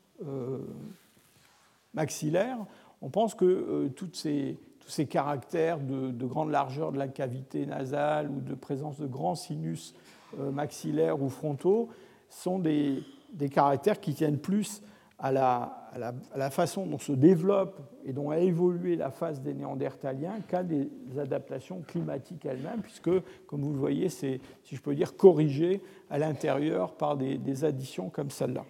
[1.94, 2.58] maxillaire,
[3.02, 7.66] on pense que euh, toutes ces, tous ces caractères de, grande largeur de la cavité
[7.66, 9.94] nasale ou de présence de grands sinus
[10.40, 11.90] euh, maxillaires ou frontaux
[12.30, 13.04] sont des,
[13.52, 14.82] caractères qui tiennent plus
[15.18, 19.54] à la, à, la, façon dont se développe et dont a évolué la face des
[19.54, 23.12] néandertaliens qu'à des adaptations climatiques elles-mêmes, puisque,
[23.46, 27.64] comme vous le voyez, c'est, si je peux dire, corrigé à l'intérieur par des, des
[27.66, 28.66] additions comme celle-là.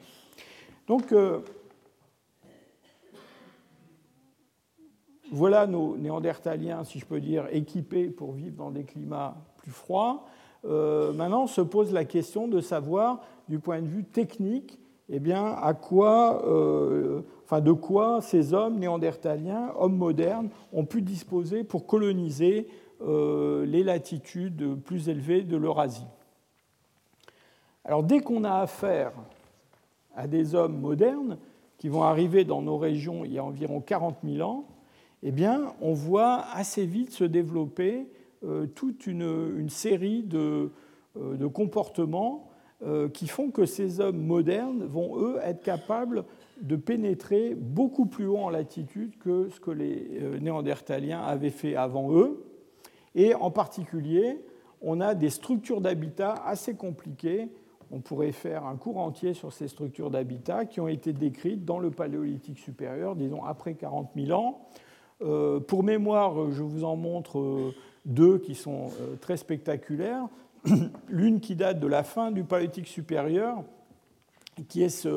[0.91, 1.39] Donc, euh,
[5.31, 10.25] voilà nos néandertaliens, si je peux dire, équipés pour vivre dans des climats plus froids.
[10.65, 15.55] Euh, maintenant, se pose la question de savoir, du point de vue technique, eh bien,
[15.61, 22.67] à quoi, euh, de quoi ces hommes néandertaliens, hommes modernes, ont pu disposer pour coloniser
[22.99, 26.05] les latitudes plus élevées de l'Eurasie.
[27.85, 29.13] Alors, dès qu'on a affaire
[30.16, 31.38] à des hommes modernes
[31.78, 34.66] qui vont arriver dans nos régions il y a environ 40 000 ans,
[35.24, 38.07] eh bien, on voit assez vite se développer
[38.43, 40.72] euh, toute une, série de,
[41.16, 42.49] euh, comportements
[42.82, 46.24] euh, qui font que ces hommes modernes vont, eux, être capables
[46.62, 52.14] de pénétrer beaucoup plus haut en latitude que ce que les néandertaliens avaient fait avant
[52.14, 52.43] eux.
[53.14, 54.43] Et en particulier,
[54.82, 57.49] on a des structures d'habitat assez compliquées
[57.91, 61.79] on pourrait faire un cours entier sur ces structures d'habitat qui ont été décrites dans
[61.79, 64.61] le Paléolithique supérieur, disons après 40 000 ans.
[65.21, 67.75] Euh, pour mémoire, je vous en montre euh,
[68.05, 70.27] deux qui sont euh, très spectaculaires.
[71.09, 73.63] L'une qui date de la fin du Paléolithique supérieur,
[74.67, 75.07] qui est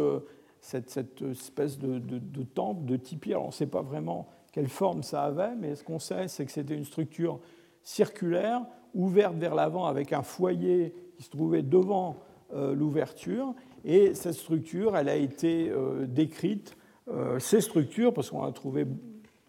[0.60, 3.32] cette, espèce de, temple, de tipi.
[3.32, 6.44] Alors on ne sait pas vraiment quelle forme ça avait, mais ce qu'on sait, c'est
[6.44, 7.40] que c'était une structure
[7.82, 8.62] circulaire,
[8.94, 12.16] ouverte vers l'avant avec un foyer qui se trouvait devant
[12.54, 13.54] l'ouverture.
[13.84, 16.76] Et cette structure, elle a été euh, décrite,
[17.08, 18.86] euh, ces structures, parce qu'on a trouvé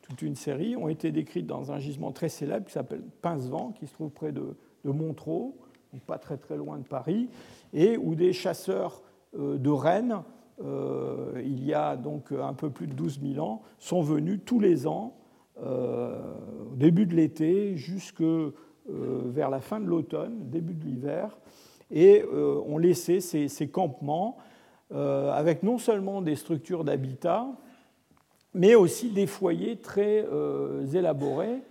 [0.02, 3.88] toute une série, ont été décrites dans un gisement très célèbre qui s'appelle Pincevent, qui
[3.88, 5.52] se trouve près de, Montreux,
[5.94, 7.28] donc pas très très loin de Paris,
[7.74, 9.02] et où des chasseurs
[9.36, 10.22] de rennes,
[10.64, 14.86] il y a donc un peu plus de 12 000 ans, sont venus tous les
[14.86, 15.16] ans,
[15.60, 18.22] au début de l'été, jusque
[18.88, 21.36] vers la fin de l'automne, début de l'hiver,
[21.92, 24.38] et euh, ont laissé ces, campements
[24.94, 27.48] euh, avec non seulement des structures d'habitat,
[28.54, 31.62] mais aussi des foyers très euh, élaborés,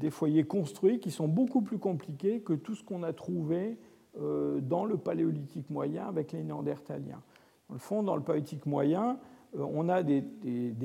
[0.00, 3.76] des foyers construits qui sont beaucoup plus compliqués que tout ce qu'on a trouvé
[4.16, 7.20] dans le paléolithique moyen avec les néandertaliens.
[7.68, 9.18] Dans le fond, dans le paléolithique moyen,
[9.54, 10.22] on a des,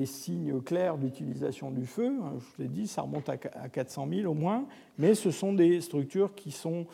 [0.04, 2.18] signes clairs d'utilisation du feu.
[2.22, 4.66] Hein, je l'ai dit, ça remonte à 400 000 au moins,
[4.98, 6.84] mais ce sont des structures qui sont euh,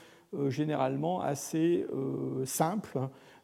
[0.48, 2.98] généralement assez euh, simple.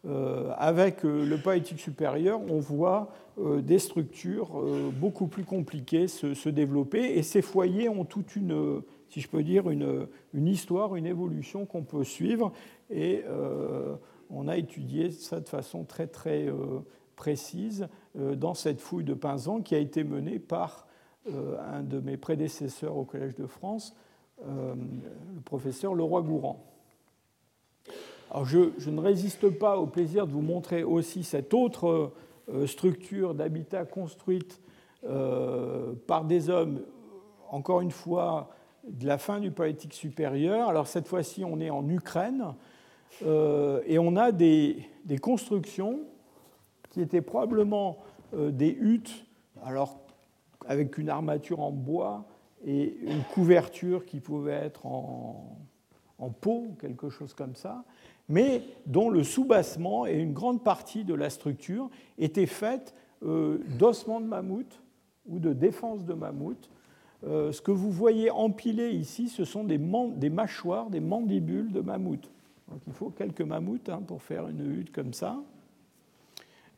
[0.04, 4.62] Euh, avec le paléolithique supérieur, on voit des structures
[4.98, 8.80] beaucoup plus compliquées se, développer et ces foyers ont toute une,
[9.10, 12.52] si je peux dire, une, histoire, une évolution qu'on peut suivre
[12.88, 13.24] et
[14.30, 16.48] on a étudié ça de façon très très
[17.14, 20.86] précise dans cette fouille de Pinzan qui a été menée par
[21.28, 23.94] un de mes prédécesseurs au Collège de France,
[24.40, 25.94] le professeur
[28.30, 32.12] Leroy-Gourand je, ne résiste pas au plaisir de vous montrer aussi cette autre
[32.48, 34.60] euh, structure d'habitat construite
[35.04, 36.82] euh, par des hommes,
[37.50, 38.50] encore une fois,
[38.88, 40.68] de la fin du Paléolithique supérieur.
[40.68, 42.54] Alors cette fois-ci, on est en Ukraine
[43.24, 44.88] euh, et on a des,
[45.20, 46.00] constructions
[46.90, 47.98] qui étaient probablement
[48.32, 49.24] des huttes,
[49.64, 49.98] alors
[50.66, 52.26] avec une armature en bois
[52.64, 55.58] et une couverture qui pouvait être en,
[56.18, 57.84] en peau, quelque chose comme ça,
[58.28, 64.20] mais dont le soubassement et une grande partie de la structure étaient faites euh, d'ossements
[64.20, 64.80] de mammouth
[65.28, 66.70] ou de défense de mammouth.
[67.22, 72.30] ce que vous voyez empilé ici, ce sont des, mâchoires, des mandibules de mammouth.
[72.86, 75.36] Il faut quelques mammouths hein, pour faire une hutte comme ça.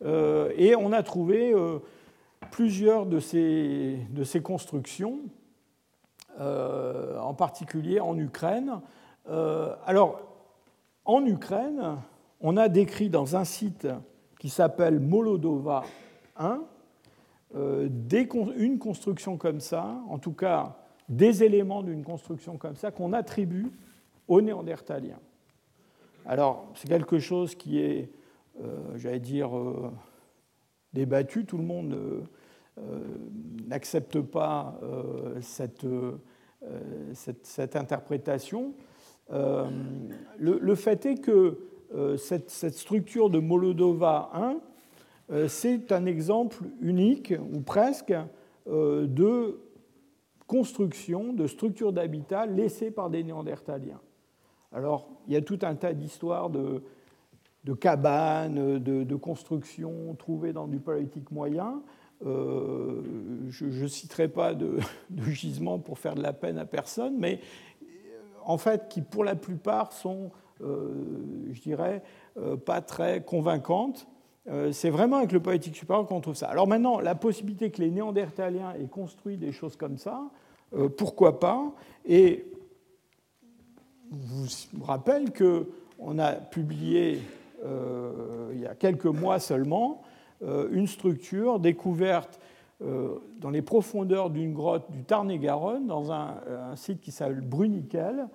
[0.02, 1.54] et on a trouvé
[2.50, 5.18] plusieurs de ces, de ces constructions,
[6.38, 8.80] en particulier en Ukraine.
[9.84, 10.27] alors,
[11.08, 11.96] en Ukraine,
[12.40, 13.88] on a décrit dans un site
[14.38, 15.82] qui s'appelle Molodova
[16.36, 16.62] 1
[17.56, 17.88] euh,
[18.56, 20.76] une construction comme ça, en tout cas
[21.08, 23.72] des éléments d'une construction comme ça, qu'on attribue
[24.28, 25.18] aux Néandertaliens.
[26.26, 28.12] Alors, c'est quelque chose qui est,
[28.62, 29.90] euh, j'allais dire, euh,
[30.92, 31.46] débattu.
[31.46, 31.98] Tout le monde
[33.66, 34.78] n'accepte pas
[35.40, 35.86] cette,
[37.12, 38.74] cette, interprétation.
[39.30, 41.58] Le, fait est que
[42.16, 44.56] cette, cette, structure de Molodova 1
[45.30, 48.14] euh, c'est un exemple unique, ou presque,
[48.66, 49.60] euh, de
[50.46, 54.00] construction, de structure d'habitat laissée par des Néandertaliens.
[54.72, 56.82] Alors, il y a tout un tas d'histoires de,
[57.74, 61.82] cabanes, de, constructions trouvées dans du paléolithique moyen.
[62.24, 63.02] Euh,
[63.50, 64.78] je ne citerai pas de,
[65.10, 67.40] de gisements pour faire de la peine à personne, mais
[68.48, 72.02] en fait, qui pour la plupart sont, je dirais,
[72.64, 74.08] pas très convaincantes.
[74.50, 76.48] Euh, c'est vraiment avec le poétique supérieur qu'on trouve ça.
[76.48, 80.22] Alors maintenant, la possibilité que les Néandertaliens aient construit des choses comme ça,
[80.74, 81.70] euh, pourquoi pas?
[82.06, 82.46] Et
[84.10, 87.20] je vous rappelle qu'on a publié
[87.64, 90.02] euh, il y a quelques mois seulement
[90.70, 92.38] une structure découverte
[92.80, 96.36] dans les profondeurs d'une grotte du Tarn-et-Garonne, dans un,
[96.70, 98.26] un, site qui s'appelle Bruniquel, euh,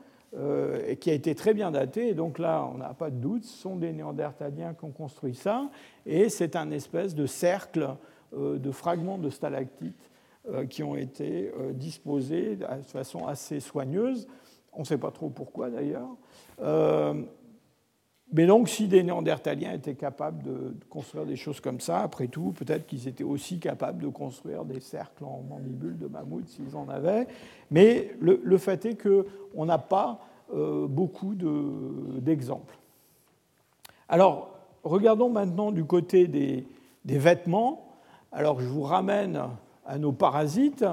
[0.88, 2.14] et qui a été très bien daté.
[2.14, 5.70] Donc là, on n'a pas de doute, ce sont des Néandertaliens qui ont construit ça.
[6.06, 7.96] Et c'est un espèce de cercle
[8.36, 10.10] euh, de fragments de stalactites
[10.50, 14.28] euh, qui ont été disposés de façon assez soigneuse.
[14.74, 16.10] On ne sait pas trop pourquoi d'ailleurs.
[18.34, 22.52] Mais donc, si des Néandertaliens étaient capables de construire des choses comme ça, après tout,
[22.52, 26.90] peut-être qu'ils étaient aussi capables de construire des cercles en mandibules de mammouth s'ils en
[26.90, 27.28] avaient.
[27.70, 30.20] Mais le, fait est qu'on n'a pas
[30.52, 32.76] euh, beaucoup d'exemples.
[34.10, 34.50] Alors,
[34.84, 36.66] regardons maintenant du côté des,
[37.06, 37.86] vêtements.
[38.32, 39.40] Alors, je vous ramène
[39.86, 40.86] à nos parasites.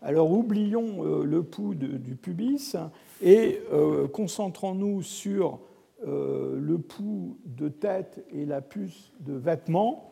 [0.00, 2.76] Alors, oublions euh, le pouls du pubis
[3.20, 5.58] et euh, concentrons-nous sur
[6.06, 10.10] euh, le pouls de tête et la puce de vêtements.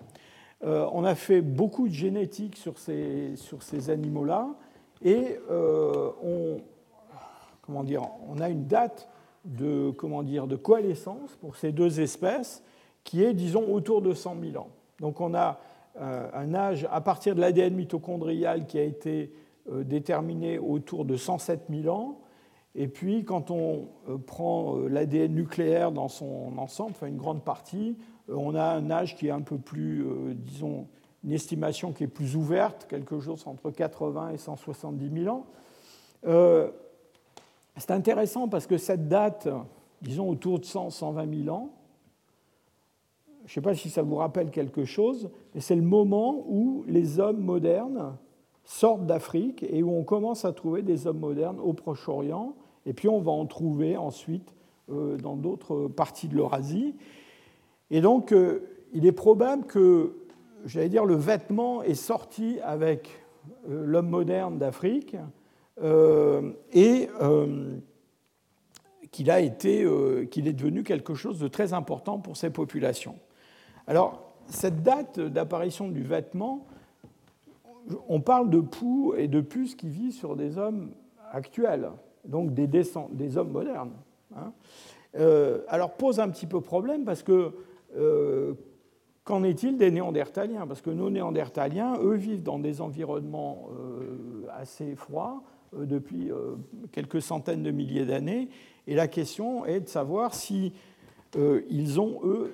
[0.65, 4.55] Euh, on a fait beaucoup de génétique sur ces, sur ces animaux-là
[5.03, 6.61] et euh, on,
[7.63, 9.09] comment dire, on a une date
[9.45, 12.63] de, comment dire, de coalescence pour ces deux espèces
[13.03, 14.71] qui est, disons, autour de 100 000 ans.
[15.01, 15.59] Donc on a
[16.01, 19.35] un âge à partir de l'ADN mitochondrial qui a été
[19.71, 22.22] déterminé autour de 107 000 ans
[22.75, 27.45] et puis, quand on euh, prend euh, l'ADN nucléaire dans son ensemble, enfin une grande
[27.45, 27.99] partie,
[28.31, 30.87] euh, on a un âge qui est un peu plus, disons,
[31.23, 35.47] une estimation qui est plus ouverte, quelque chose entre 80 et 170 000 ans.
[37.77, 39.49] c'est intéressant parce que cette date,
[40.01, 41.71] disons autour de 100, 120 000 ans,
[43.45, 46.85] je ne sais pas si ça vous rappelle quelque chose, mais c'est le moment où
[46.89, 48.17] les hommes modernes
[48.65, 52.55] sortent d'Afrique et où on commence à trouver des hommes modernes au Proche-Orient
[52.87, 54.55] et puis on va en trouver ensuite
[54.91, 56.95] euh, dans d'autres parties de l'Eurasie.
[57.91, 60.17] Et donc, euh, il est probable que,
[60.65, 63.23] j'allais dire, le vêtement est sorti avec
[63.69, 65.17] euh, l'homme moderne d'Afrique
[66.73, 67.09] et
[69.11, 69.33] qu'il
[70.31, 73.17] qu'il est devenu quelque chose de très important pour ces populations.
[73.87, 76.67] Alors, cette date d'apparition du vêtement,
[78.09, 80.91] on parle de poux et de puces qui vivent sur des hommes
[81.33, 81.91] actuels
[82.25, 83.93] donc des, hommes modernes.
[84.35, 84.53] Hein.
[85.19, 87.53] Euh, alors pose un petit peu problème parce que
[87.97, 88.55] euh,
[89.25, 90.67] qu'en est-il des néandertaliens?
[90.67, 95.43] Parce que nos néandertaliens, eux, vivent dans des environnements euh, assez froids
[95.75, 96.31] depuis
[96.93, 98.51] quelques centaines de milliers d'années,
[98.87, 100.75] et la question est de savoir si
[101.35, 102.53] ils ont, eux,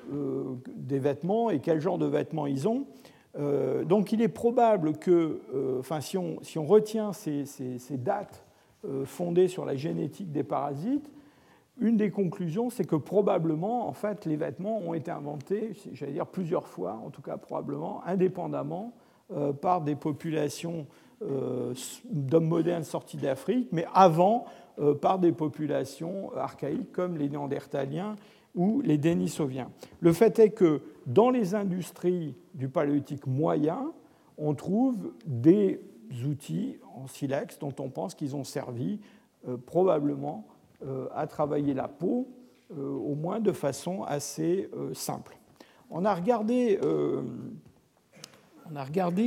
[0.76, 2.86] des vêtements et quel genre de vêtements ils ont.
[3.34, 5.40] donc il est probable que,
[5.80, 7.44] enfin, si on, retient ces,
[7.90, 8.46] dates
[9.04, 11.10] fondée sur la génétique des parasites,
[11.80, 16.26] une des conclusions, c'est que probablement, en fait, les vêtements ont été inventés, j'allais dire
[16.26, 18.94] plusieurs fois, en tout cas probablement, indépendamment
[19.32, 20.86] euh, par des populations
[21.22, 21.74] euh,
[22.10, 24.46] d'hommes modernes sortis d'Afrique, mais avant
[25.00, 28.14] par des populations archaïques comme les Néandertaliens
[28.54, 29.70] ou les Denisoviens.
[30.00, 33.92] Le fait est que dans les industries du paléolithique moyen,
[34.36, 35.80] on trouve des
[36.24, 39.00] outils en silex dont on pense qu'ils ont servi
[39.66, 40.46] probablement
[41.14, 42.28] à travailler la peau,
[42.76, 45.38] au moins de façon assez simple.
[45.90, 46.78] On a regardé,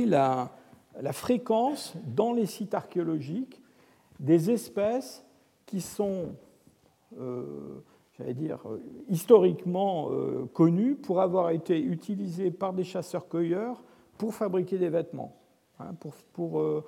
[0.06, 0.50] la,
[1.12, 3.60] fréquence dans les sites archéologiques
[4.20, 5.24] des espèces
[5.66, 6.36] qui sont,
[7.18, 7.80] euh,
[8.16, 13.82] j'allais dire, euh, historiquement euh, connues pour avoir été utilisées par des chasseurs-cueilleurs
[14.16, 15.34] pour fabriquer des vêtements,
[15.88, 16.84] hein, pour, pour,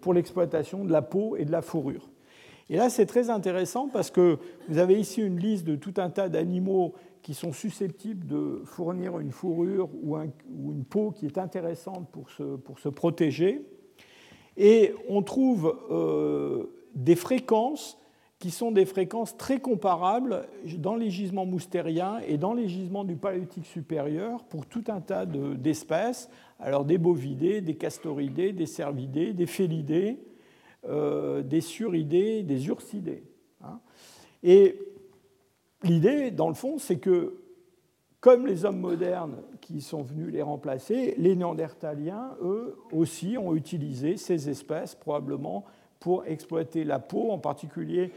[0.00, 2.08] pour l'exploitation de la peau et de la fourrure.
[2.70, 6.08] Et là, c'est très intéressant parce que vous avez ici une liste de tout un
[6.08, 12.08] tas d'animaux qui sont susceptibles de fournir une fourrure ou, une peau qui est intéressante
[12.10, 13.66] pour se, pour se protéger.
[14.56, 16.64] Et on trouve euh,
[16.94, 17.98] des fréquences
[18.38, 20.46] qui sont des fréquences très comparables
[20.78, 25.24] dans les gisements moustériens et dans les gisements du paléolithique supérieur pour tout un tas
[25.26, 26.28] d'espèces,
[26.58, 30.18] alors des bovidés, des castoridés, des cervidés, des félidés,
[30.86, 33.24] euh, des suridés, des ursidés.
[33.62, 33.80] Hein.
[34.42, 34.78] Et
[35.82, 37.40] l'idée, dans le fond, c'est que,
[38.20, 44.18] comme les hommes modernes qui sont venus les remplacer, les néandertaliens, eux aussi, ont utilisé
[44.18, 45.64] ces espèces probablement
[46.04, 48.12] pour exploiter la peau, en particulier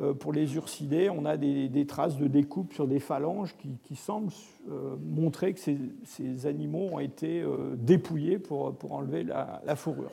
[0.00, 1.10] euh, pour les ursidés.
[1.10, 3.54] On a des, traces de découpe sur des phalanges
[3.84, 4.32] qui, semblent
[4.68, 10.10] euh, montrer que ces, animaux ont été euh, dépouillés pour, enlever la, fourrure.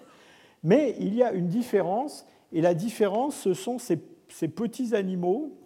[0.63, 2.23] Mais il y a une différence,
[2.53, 3.97] et la différence, ce sont ces,
[4.29, 5.57] ces petits animaux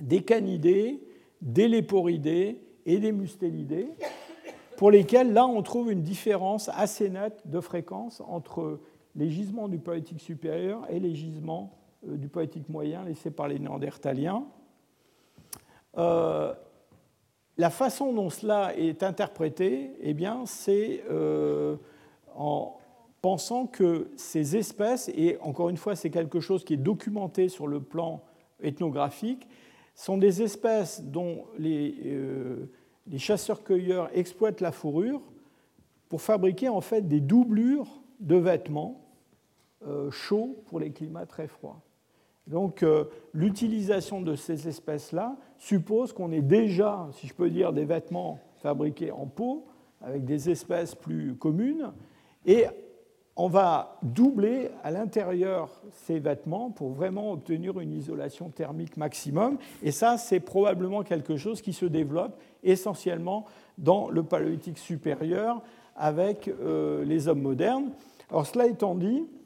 [0.00, 0.98] des canidés,
[1.42, 3.90] des léporidés et des mustélidés,
[4.78, 8.80] pour lesquels là on trouve une différence assez nette de fréquence entre
[9.16, 13.58] les gisements du poétique supérieur et les gisements euh, du poétique moyen laissés par les
[13.58, 14.44] néandertaliens.
[15.96, 16.52] Euh,
[17.56, 21.76] la façon dont cela est interprété, eh bien, c'est euh,
[22.34, 22.76] en
[23.22, 27.68] pensant que ces espèces, et encore une fois, c'est quelque chose qui est documenté sur
[27.68, 28.22] le plan
[28.60, 29.46] ethnographique,
[29.94, 31.94] sont des espèces dont les,
[33.06, 35.22] les chasseurs-cueilleurs exploitent la fourrure
[36.08, 39.03] pour fabriquer en fait des doublures de vêtements
[40.10, 41.80] chauds pour les climats très froids.
[42.46, 47.84] Donc euh, l'utilisation de ces espèces-là suppose qu'on ait déjà, si je peux dire, des
[47.84, 49.66] vêtements fabriqués en peau
[50.02, 51.92] avec des espèces plus communes
[52.44, 52.66] et
[53.36, 59.58] on va doubler à l'intérieur ces vêtements pour vraiment obtenir une isolation thermique maximum.
[59.82, 63.46] Et ça, c'est probablement quelque chose qui se développe essentiellement
[63.76, 65.62] dans le paléolithique supérieur
[65.96, 67.90] avec euh, les hommes modernes.
[68.30, 69.43] Alors cela étant dit, euh,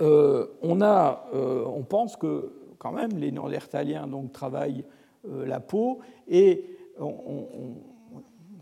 [0.00, 4.84] on, a, euh, on, pense que quand même les Néandertaliens donc, travaillent
[5.24, 5.98] la peau
[6.28, 6.64] et
[6.98, 7.74] on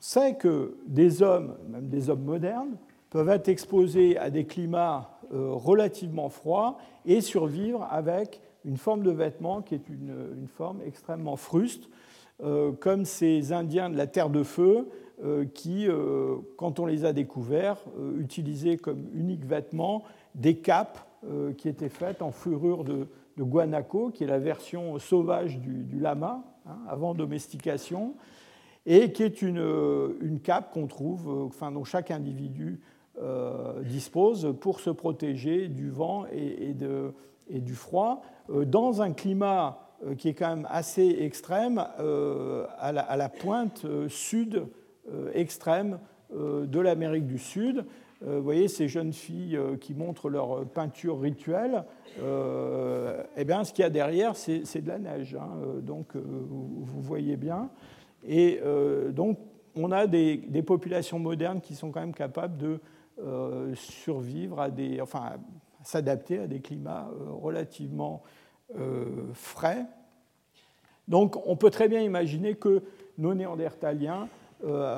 [0.01, 2.77] sait que des hommes, même des hommes modernes,
[3.11, 9.11] peuvent être exposés à des climats euh, relativement froids et survivre avec une forme de
[9.11, 11.89] vêtement qui est une, forme extrêmement fruste,
[12.43, 14.89] euh, comme ces Indiens de la Terre de Feu
[15.25, 15.89] euh, qui,
[16.57, 17.79] quand on les a découverts,
[18.19, 20.05] utilisaient comme unique vêtement
[20.35, 21.08] des capes
[21.57, 23.09] qui étaient faites en fourrure de,
[23.39, 28.15] guanaco, qui est la version sauvage du, lama, hein, avant domestication,
[28.87, 32.81] et qui est une, une cape qu'on trouve, enfin, dont chaque individu
[33.21, 36.73] euh, dispose pour se protéger du vent et,
[37.51, 43.29] du froid euh, dans un climat euh, qui est quand même assez extrême à la,
[43.29, 44.67] pointe sud
[45.35, 45.99] extrême
[46.33, 47.87] de l'Amérique du Sud.
[48.21, 51.85] Vous voyez ces jeunes filles qui montrent leur peinture rituelle.
[52.19, 55.37] eh bien, ce qu'il y a derrière, c'est de la neige.
[55.37, 55.51] Hein,
[55.83, 57.71] donc, vous voyez bien.
[58.27, 58.61] Et
[59.11, 59.39] donc,
[59.79, 62.81] on a des, populations modernes qui sont quand même capables de
[63.21, 65.33] euh, survivre à des, enfin,
[65.83, 68.23] s'adapter à des climats euh, relativement
[68.79, 69.87] euh, frais.
[71.07, 72.83] Donc, on peut très bien imaginer que
[73.17, 74.29] nos Néandertaliens,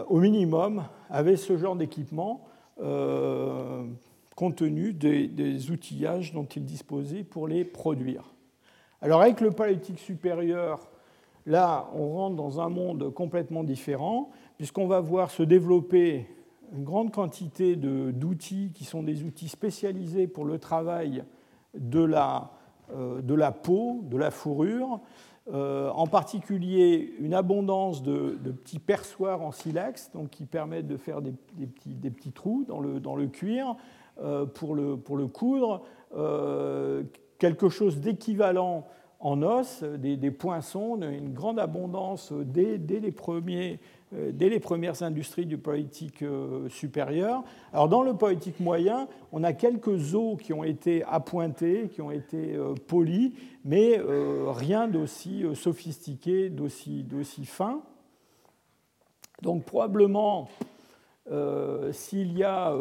[0.08, 7.46] au minimum, avaient ce genre d'équipement compte tenu des, des, outillages dont ils disposaient pour
[7.46, 8.24] les produire.
[9.02, 10.88] Alors, avec le paléolithique supérieur,
[11.46, 16.26] là, on rentre dans un monde complètement différent, puisqu'on va voir se développer
[16.72, 21.24] une grande quantité d'outils qui sont des outils spécialisés pour le travail
[21.74, 22.50] de la,
[22.92, 25.00] euh, de la peau, de la fourrure,
[25.48, 31.22] euh, en particulier une abondance de, petits perçoirs en silex donc qui permettent de faire
[31.22, 33.74] des, petits, des trous dans le, cuir
[34.22, 35.82] euh, pour, le, coudre,
[37.38, 38.86] quelque chose d'équivalent
[39.18, 43.80] en os, des, poinçons, une grande abondance dès les premiers
[44.12, 46.24] dès les premières industries du poétique
[46.68, 47.44] supérieur.
[47.72, 52.10] Alors dans le poétique moyen, on a quelques os qui ont été appointés, qui ont
[52.10, 52.58] été
[52.88, 53.32] polis,
[53.64, 54.00] mais
[54.48, 57.82] rien d'aussi sophistiqué, d'aussi fin.
[59.42, 60.48] Donc probablement,
[61.92, 62.74] s'il y a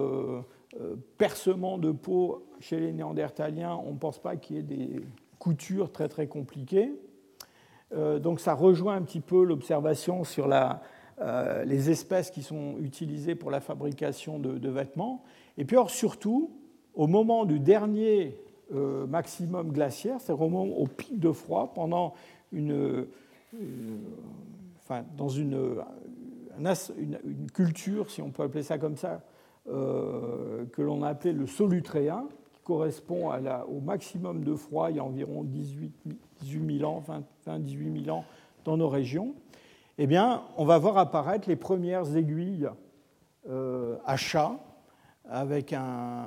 [1.18, 5.02] percement de peau chez les néandertaliens, on ne pense pas qu'il y ait des
[5.40, 6.92] coutures très très compliquées.
[7.94, 10.82] Euh, donc ça rejoint un petit peu l'observation sur la,
[11.22, 15.24] euh, les espèces qui sont utilisées pour la fabrication de, vêtements.
[15.58, 16.52] Et puis surtout,
[16.94, 18.38] au moment du dernier
[18.74, 22.14] euh, maximum glaciaire, c'est-à-dire au, moment, au pic de froid, pendant
[22.52, 23.06] une,
[24.80, 25.84] enfin, dans une,
[26.58, 29.22] une, culture, si on peut appeler ça comme ça,
[29.66, 32.28] que l'on a appelé le solutréen,
[32.70, 35.92] correspond à la, au maximum de froid il y a environ 18,
[36.42, 37.04] 18 000 ans,
[37.48, 38.24] 20, 18 000 ans
[38.64, 39.34] dans nos régions,
[40.02, 40.18] eh
[40.56, 42.70] on va voir apparaître les premières aiguilles
[43.50, 44.58] euh, à chat
[45.30, 46.26] avec un,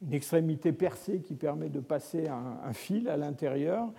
[0.00, 3.90] une extrémité percée qui permet de passer un, fil à l'intérieur.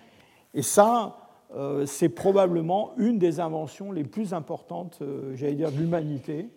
[0.54, 1.18] Et ça,
[1.54, 6.48] euh, c'est probablement une des inventions les plus importantes, euh, j'allais dire, de l'humanité,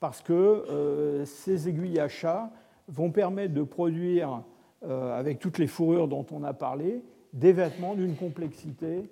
[0.00, 2.50] parce que ces aiguilles à chat
[2.86, 4.42] vont permettre de produire,
[4.88, 9.10] avec toutes les fourrures dont on a parlé, des vêtements d'une complexité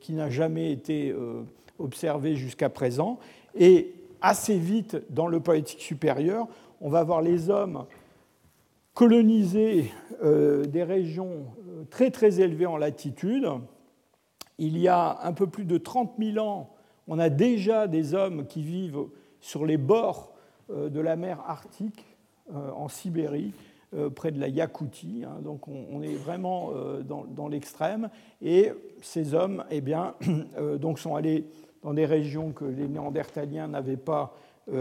[0.00, 1.42] qui n'a jamais été euh,
[1.78, 3.18] observée jusqu'à présent.
[3.54, 6.46] Et assez vite, dans le poétique supérieur,
[6.80, 7.84] on va voir les hommes
[8.94, 9.90] coloniser
[10.22, 11.46] des régions
[11.90, 13.48] très très élevées en latitude.
[14.58, 16.70] Il y a un peu plus de 30 000 ans,
[17.08, 19.06] on a déjà des hommes qui vivent
[19.40, 20.32] sur les bords
[20.68, 22.06] de la mer Arctique
[22.52, 23.73] euh, en Sibérie, euh,
[24.14, 25.24] près de la Yakoutie.
[25.26, 25.40] Hein.
[25.42, 28.10] donc on, est vraiment euh, dans, l'extrême.
[28.42, 30.14] Et ces hommes eh bien,
[30.80, 31.46] donc sont allés
[31.82, 34.34] dans des régions que les Néandertaliens n'avaient pas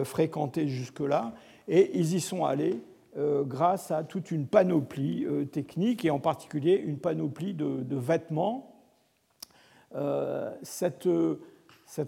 [0.05, 1.33] fréquentées jusque-là.
[1.67, 2.81] Et ils y sont allés
[3.17, 8.73] grâce à toute une panoplie technique, et en particulier une panoplie de, vêtements.
[10.61, 11.09] cette,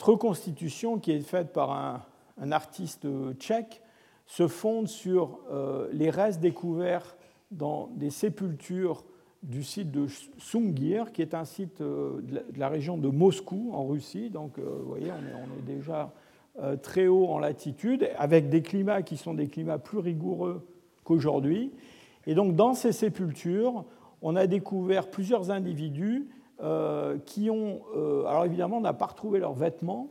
[0.01, 2.01] reconstitution qui est faite par
[2.37, 3.05] un artiste
[3.37, 3.81] tchèque
[4.25, 7.15] se fonde sur euh, les restes découverts
[7.51, 9.03] dans des sépultures
[9.43, 10.07] du site de
[10.39, 14.29] Sungir, qui est un site euh, de la région de Moscou, en Russie.
[14.29, 16.11] Donc, euh, vous voyez, on est, déjà
[16.81, 20.65] très haut en latitude, avec des climats qui sont des climats plus rigoureux
[21.03, 21.73] qu'aujourd'hui.
[22.27, 23.83] Et donc, dans ces sépultures,
[24.21, 26.29] on a découvert plusieurs individus
[27.25, 27.81] qui ont.
[28.25, 30.07] alors, évidemment, on n'a pas retrouvé leurs vêtements,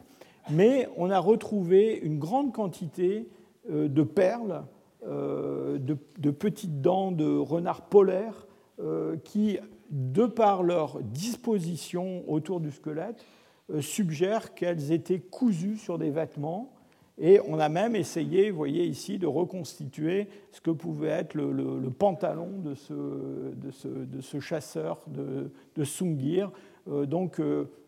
[0.50, 3.26] mais on a retrouvé une grande quantité
[3.68, 4.64] de perles,
[5.06, 8.46] euh, de, petites dents de renard polaire
[8.80, 9.58] euh, qui,
[9.90, 13.24] de par leur disposition autour du squelette,
[13.80, 16.72] suggèrent qu'elles étaient cousues sur des vêtements.
[17.18, 21.90] Et on a même essayé, vous voyez ici, de reconstituer ce que pouvait être le,
[21.90, 26.50] pantalon de ce, chasseur de Sungir.
[26.86, 27.40] donc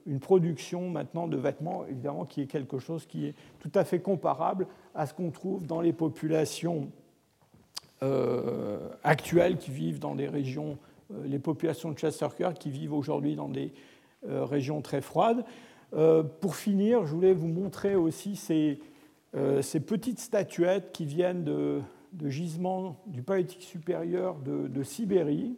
[0.07, 3.98] une production maintenant de vêtements, évidemment, qui est quelque chose qui est tout à fait
[3.98, 4.66] comparable
[4.97, 6.90] à ce qu'on trouve dans les populations
[8.02, 10.78] euh, actuelles qui vivent dans des régions,
[11.12, 13.73] euh, les populations de chasseurs-cueilleurs qui vivent aujourd'hui dans des
[14.28, 15.44] euh, régions très froides.
[16.40, 18.81] pour finir, je voulais vous montrer aussi ces,
[19.32, 21.81] petites statuettes qui viennent de,
[22.24, 25.56] gisements du Paléolithique supérieur de, Sibérie.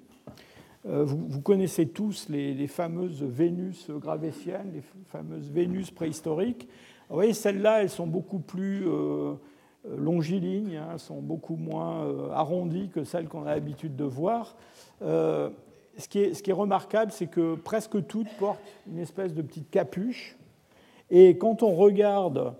[0.84, 6.68] Vous, vous, connaissez tous les, les, fameuses Vénus gravétiennes, les fameuses Vénus préhistoriques.
[7.08, 9.34] Vous voyez, celles-là, elles sont beaucoup plus euh,
[9.96, 14.56] longilignes, hein, sont beaucoup moins euh, arrondies que celles qu'on a l'habitude de voir.
[15.02, 15.48] Euh,
[15.96, 20.36] ce, qui est, remarquable, c'est que presque toutes portent une espèce de petite capuche.
[21.10, 22.54] Et quand on regarde